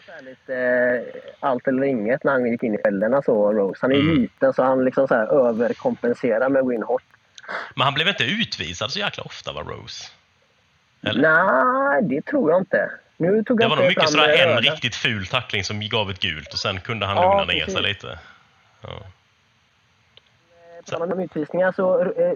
[0.05, 3.80] Så här lite eh, allt eller inget när han gick in i fällorna så, Rose.
[3.82, 4.16] Han är Mm.
[4.22, 7.03] liten så han liksom så här överkompenserar med hårt.
[7.76, 10.11] Men han blev inte utvisad så jäkla ofta, va, Rose?
[11.01, 11.22] Eller?
[11.22, 12.91] Nej, det tror jag inte.
[13.18, 16.53] Nu tog Det var nog mycket sådär en riktigt ful tackling som gav ett gult
[16.53, 18.20] och sen kunde han Ja, lugna ner sig lite.
[18.82, 18.89] Ja.
[20.86, 22.01] På tal om utvisningar så...
[22.01, 22.34] Eh,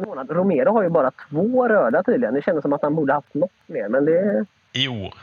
[0.00, 0.30] månad.
[0.30, 2.34] Romero har ju bara två röda tydligen.
[2.34, 4.46] Det kändes som att han borde haft något mer, men det...
[4.72, 5.14] I år.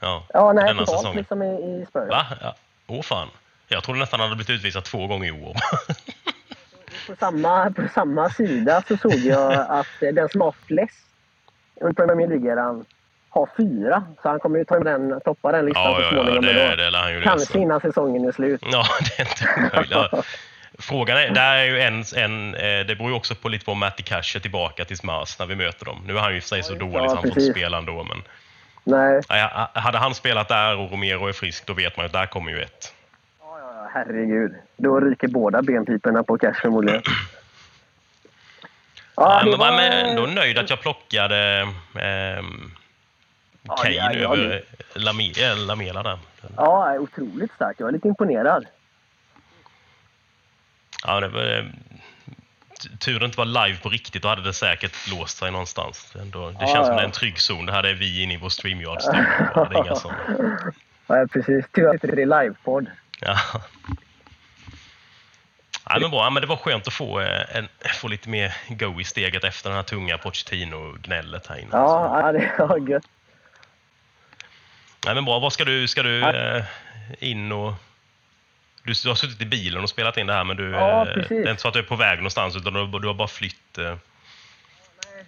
[0.00, 2.08] Ja, Ja, nej, denna totalt liksom i, i Spurs.
[2.08, 2.26] Va?
[2.40, 2.54] Ja.
[2.86, 3.28] Åh fan.
[3.68, 5.56] Jag trodde nästan han hade blivit utvisad två gånger i år.
[7.06, 11.06] På samma, på samma sida så såg jag att eh, den som har flest
[11.80, 12.84] under Premier League-eran
[13.34, 14.04] har fyra.
[14.22, 16.44] Så han kommer ju ta den, toppa den listan ja, så ja, ja, småningom.
[16.44, 17.58] men det, det ju Kanske lösa.
[17.58, 18.60] innan säsongen är slut.
[18.72, 18.84] Ja,
[19.16, 19.90] det är inte omöjligt.
[20.12, 20.22] Ja.
[20.78, 23.72] Frågan är, där är ju en, en, eh, det beror ju också på lite på
[23.72, 26.02] om Matty Cash är tillbaka till Mars när vi möter dem.
[26.06, 27.50] Nu är han ju för sig så Ja, dålig så han får inte precis.
[27.52, 28.22] spela ändå, men
[28.84, 29.20] Nej.
[29.28, 32.26] ja, hade han spelat där och Romero är frisk, då vet man ju att där
[32.26, 32.94] kommer ju ett.
[33.40, 34.54] Ja, ja, ja, herregud.
[34.76, 37.02] Då ryker båda benpiporna på cash förmodligen.
[39.16, 41.68] Ja, det men var- ändå nöjd att jag plockade
[42.00, 42.70] ehm,
[43.62, 44.62] Ja, över
[44.94, 46.18] Lame, äh, Lamela där.
[46.56, 47.80] Ja, otroligt starkt.
[47.80, 48.66] Jag är lite imponerad.
[51.04, 51.64] Ja, det var, eh,
[52.98, 56.16] tur det inte var live på riktigt, då hade det säkert låst sig någonstans.
[56.20, 57.66] Ändå, det Ja, känns som det är en trygg zon.
[57.66, 59.24] Det här är vi inne i vår StreamYard-studio.
[59.54, 60.12] Det är inga som...
[61.06, 61.64] Ja, precis.
[61.74, 62.86] Tur att det är livepodd.
[63.20, 63.36] Ja.
[65.84, 67.68] Ja, men bra, Ja, men det var skönt att få, eh, en,
[68.00, 71.68] få lite mer go i steget efter den här tunga Pochettino-gnället här inne.
[71.72, 73.06] Ja, ja det var gött.
[75.06, 76.56] Nej, men bra, vad ska du, ska du Ja.
[76.56, 76.64] eh,
[77.18, 77.72] in och...
[78.84, 81.24] Du, du har suttit i bilen och spelat in det här, men du, Ja, eh,
[81.28, 83.28] det är inte så att du är på väg någonstans, utan du, du har bara
[83.28, 83.78] flytt...
[83.78, 83.96] Eh,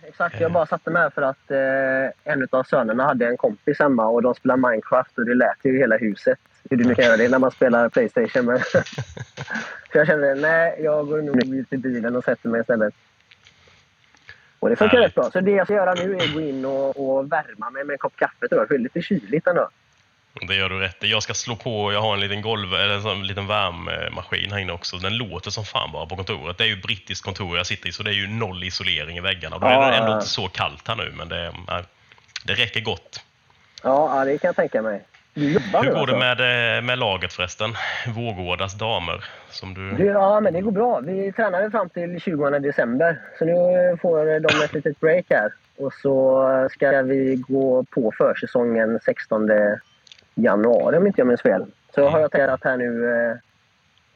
[0.09, 4.07] Exakt, jag bara satte med för att eh, en av sönerna hade en kompis hemma
[4.07, 6.39] och de spelade Minecraft och det lät ju i hela huset.
[6.71, 8.45] Hur du nu kan göra det när man spelar Playstation.
[8.47, 8.59] Men
[9.93, 12.95] så jag kände, nej, jag går nog ut i bilen och sätter mig istället.
[14.65, 15.31] Och det funkar rätt bra.
[15.31, 17.93] Så det jag ska göra nu är att gå in och, och värma mig med
[17.93, 18.69] en kopp kaffe tror jag.
[18.69, 19.69] För det är lite kyligt ändå.
[20.49, 21.11] det gör du rätt i.
[21.11, 24.73] Jag ska slå på, jag har en liten golv, eller en liten värmemaskin här inne
[24.73, 24.97] också.
[24.97, 26.59] Den låter som fan bara på kontoret.
[26.59, 29.21] Det är ju brittiskt kontor jag sitter i, så det är ju noll isolering i
[29.21, 29.59] väggarna.
[29.59, 31.53] Då är det ändå inte så kallt här nu, men det,
[32.45, 33.21] det räcker gott.
[33.83, 35.05] Ja, det kan jag tänka mig.
[35.35, 36.17] Hur går det alltså?
[36.17, 37.71] med, eh, med laget förresten?
[38.15, 39.93] Vårgårdas damer, som du...
[39.93, 41.01] Du, ja, men det går bra.
[41.01, 43.21] Vi tränade fram till 20 december.
[43.39, 43.53] Så nu
[44.03, 45.53] får de ett litet break här.
[45.79, 49.51] Och så ska vi gå på försäsongen 16
[50.35, 51.67] januari om inte jag minns fel.
[51.95, 53.37] Så har jag tänkt här nu eh,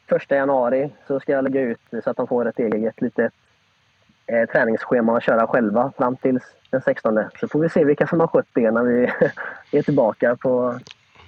[0.09, 3.33] första januari så ska jag lägga ut så att de får ett eget litet
[4.27, 6.39] eh, träningsschema att köra själva fram till
[6.71, 7.19] den 16.
[7.41, 9.11] Så får vi se vilka som har skött det när vi
[9.79, 10.79] är tillbaka på...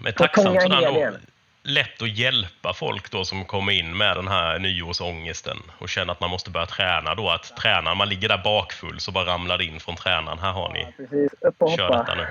[0.03, 1.21] Men På tacksamt sådär
[1.63, 6.21] lätt att hjälpa folk då som kommer in med den här nyårsångesten och känner att
[6.21, 7.31] man måste börja träna då.
[7.31, 10.39] Att tränaren, man ligger där bakfull så bara ramlar det in från tränaren.
[10.39, 11.99] Här har ni, Precis, upp och kör hoppa.
[11.99, 12.27] detta nu.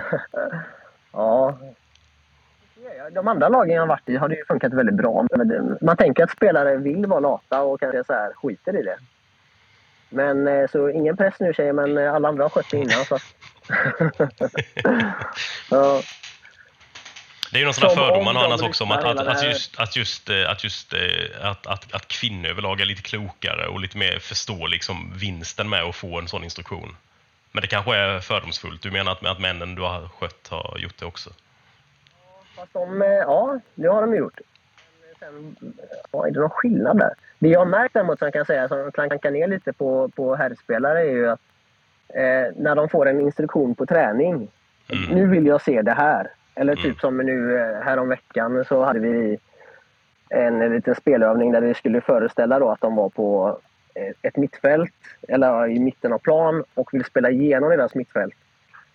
[1.12, 1.58] Ja.
[3.12, 5.26] De andra lagen jag har varit i har det ju funkat väldigt bra.
[5.82, 8.98] Man tänker att spelare vill vara lata och kanske så här skiter i det.
[10.10, 13.06] Men eh, så ingen press nu tjejer, men alla andra har skött det innan.
[13.06, 13.18] Så.
[15.76, 16.02] ja,
[17.52, 19.28] Det är ju någon sån där fördom om man har annars också om att, att,
[19.28, 21.00] att just, att, just, eh, att, just eh,
[21.42, 25.84] att, att, att kvinnor överlag är lite klokare och lite mer förstår liksom vinsten med
[25.84, 26.96] att få en sån instruktion.
[27.52, 28.82] Men det kanske är fördomsfullt.
[28.82, 31.30] Du menar att, att männen du har skött har gjort det också?
[32.60, 34.40] fast de, eh, ja, det har de gjort.
[35.02, 35.56] Men Sen,
[36.12, 37.14] ja, är det någon skillnad där?
[37.40, 41.00] Det jag har märkt däremot som kan säga, som klankar ner lite på, på herrspelare,
[41.00, 41.42] är ju att
[42.10, 44.48] eh, när de får en instruktion på träning.
[44.88, 45.16] Mm.
[45.16, 46.32] Nu vill jag se det här.
[46.60, 46.96] Eller typ Mm.
[47.00, 49.38] som nu eh, häromveckan så hade vi
[50.30, 53.58] en liten spelövning där vi skulle föreställa då att de var på
[53.96, 54.94] eh, ett mittfält,
[55.28, 58.34] eller i mitten av plan och vill spela igenom deras mittfält.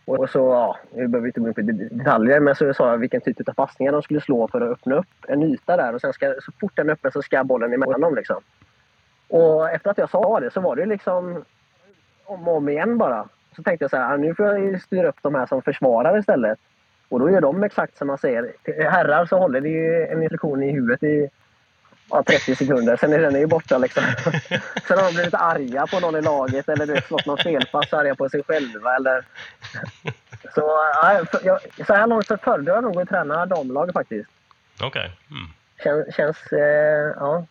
[0.07, 2.91] Och så, ja, nu behöver vi inte gå in på det- detaljer, men så sa
[2.91, 5.95] jag vilken typ av passningar de skulle slå för att öppna upp en yta där.
[5.95, 8.15] Och sen ska, så fort den är öppen så ska bollen emellan dem.
[8.15, 8.37] Liksom.
[9.29, 11.45] Och efter att jag sa det så var det liksom
[12.25, 13.29] om och om igen bara.
[13.57, 16.19] Så tänkte jag så här, "Ah, nu får jag styra upp de här som försvarar
[16.19, 16.59] istället.
[17.15, 18.53] Och då gör de exakt som man säger.
[18.91, 21.29] Herrar så håller det ju en instruktion i huvudet i
[22.11, 24.03] ja, 30 sekunder, sen är den ju borta liksom.
[24.89, 28.15] sen har de blivit arga på någon i laget eller du slått någon felpass, arga
[28.15, 29.25] på sig själva eller...
[30.55, 30.61] Så,
[30.95, 34.31] ja, för- jag, så här långt så föredrar jag nog att träna damlag faktiskt.
[34.83, 35.11] Okej.
[35.31, 35.49] Mm.
[35.83, 37.47] Kän, känns, eh, ja,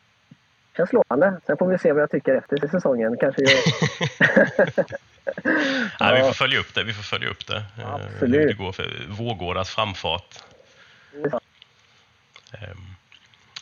[0.77, 1.41] känns lovande.
[1.45, 3.17] Sen får vi se vad jag tycker efter säsongen.
[3.17, 3.59] Kanske jag,
[5.99, 6.25] Nej, vi Ja.
[6.25, 6.83] får följa upp det.
[6.83, 7.63] Vi får följa upp det.
[7.77, 8.41] eh, Absolut.
[8.41, 10.35] Hur det går för Vårgårdas framfart.
[12.51, 12.95] Ehm,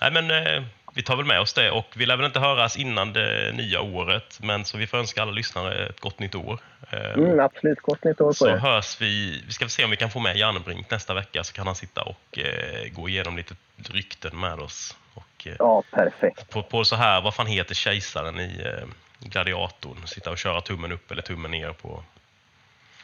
[0.02, 2.78] Nej, men eh, vi tar väl med oss det och vi lär väl inte höras
[2.78, 6.60] innan det nya året, men så vi får önska alla lyssnare ett gott nytt år.
[6.90, 8.58] Ehm, mm, absolut, gott nytt år på Så er.
[8.58, 9.44] hörs vi.
[9.48, 12.02] Vi ska se om vi kan få med Järnebrink nästa vecka så kan han sitta
[12.02, 13.56] och eh, gå igenom lite
[13.90, 16.50] rykten med oss och eh, Ja, perfekt.
[16.50, 18.88] på, på så här, vad fan heter kejsaren i eh,
[19.22, 20.08] Gladiatorn?
[20.08, 22.04] Sitta och köra tummen upp eller tummen ner på.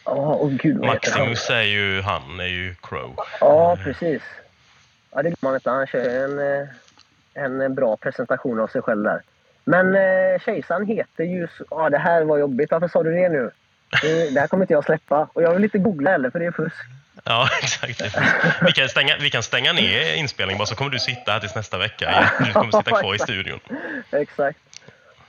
[0.06, 1.20] Ja, åh gud vad heter han?
[1.20, 3.16] Maximus är ju han, är ju Crow.
[3.40, 4.22] Ja, precis.
[5.12, 5.70] Ja, det man inte.
[5.70, 6.68] Han kör en, eh,
[7.34, 9.22] en eh, bra presentation av sig själv där.
[9.64, 11.48] Men eh, kejsaren heter ju...
[11.70, 12.72] Ja, det här var jobbigt.
[12.72, 13.52] Varför sa du det nu?
[14.02, 15.30] Det, det här kommer inte jag släppa.
[15.34, 16.76] Och jag vill inte googla heller, för det är fusk.
[17.24, 18.02] Ja, exakt.
[18.62, 21.56] Vi kan, stänga, vi kan stänga ner inspelningen bara så kommer du sitta här tills
[21.56, 22.32] nästa vecka.
[22.46, 23.60] Du kommer sitta kvar i studion.
[24.12, 24.60] Exakt.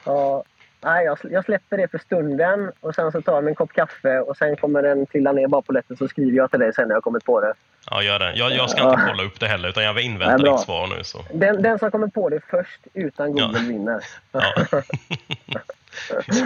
[0.05, 0.45] Ja,
[0.80, 4.20] nej, jag, jag släpper det för stunden och sen så tar jag en kopp kaffe
[4.20, 6.88] och sen kommer den trilla ner bara på lätten så skriver jag till dig sen
[6.88, 7.54] när jag kommit på det.
[7.90, 8.32] Ja, gör det.
[8.34, 11.04] Jag, jag ska inte kolla upp det heller, utan jag vill Ja, ditt svar nu.
[11.04, 11.24] Så.
[11.34, 13.68] Den, den som kommer på det först utan Google Ja.
[13.68, 14.04] vinner.
[14.32, 14.52] Ja.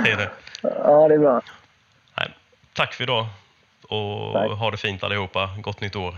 [0.05, 0.31] det är det.
[0.63, 1.41] Ja, det är bra.
[2.19, 2.31] Nej.
[2.73, 3.27] Tack för idag.
[3.89, 4.51] Och Tack.
[4.51, 5.51] ha det fint allihopa.
[5.61, 6.15] Gott nytt år.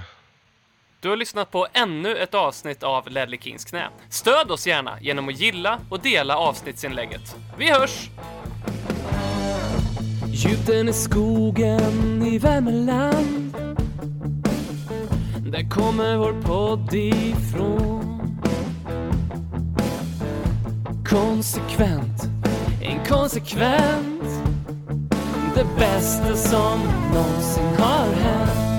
[1.05, 3.89] Du har lyssnat på ännu ett avsnitt av Ledley Kings knä.
[4.09, 7.37] Stöd oss gärna genom att gilla och dela avsnittsinlägget.
[7.59, 8.11] Vi hörs!
[10.27, 13.55] Djupt i skogen i Värmeland
[15.53, 18.39] Där kommer vår podd ifrån
[21.09, 22.23] Konsekvent,
[22.83, 24.25] inkonsekvent
[25.55, 26.81] Det bästa som
[27.15, 28.74] någonsin har hänt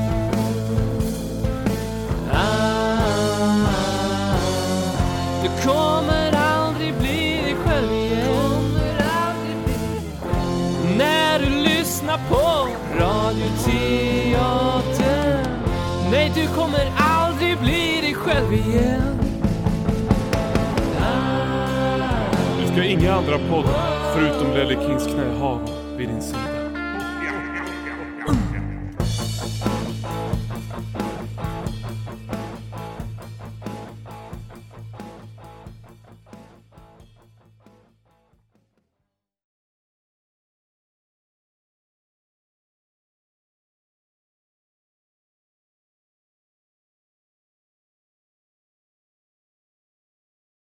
[5.65, 8.79] kommer aldrig bli dig själv igen.
[10.97, 12.67] När du lyssnar på
[12.99, 15.45] Radioteatern
[16.11, 19.19] Nej, du kommer aldrig bli dig själv igen.
[22.61, 25.59] Du ska inga andra poddar förutom Lelle Kings knä ha
[25.97, 26.54] vid din sida.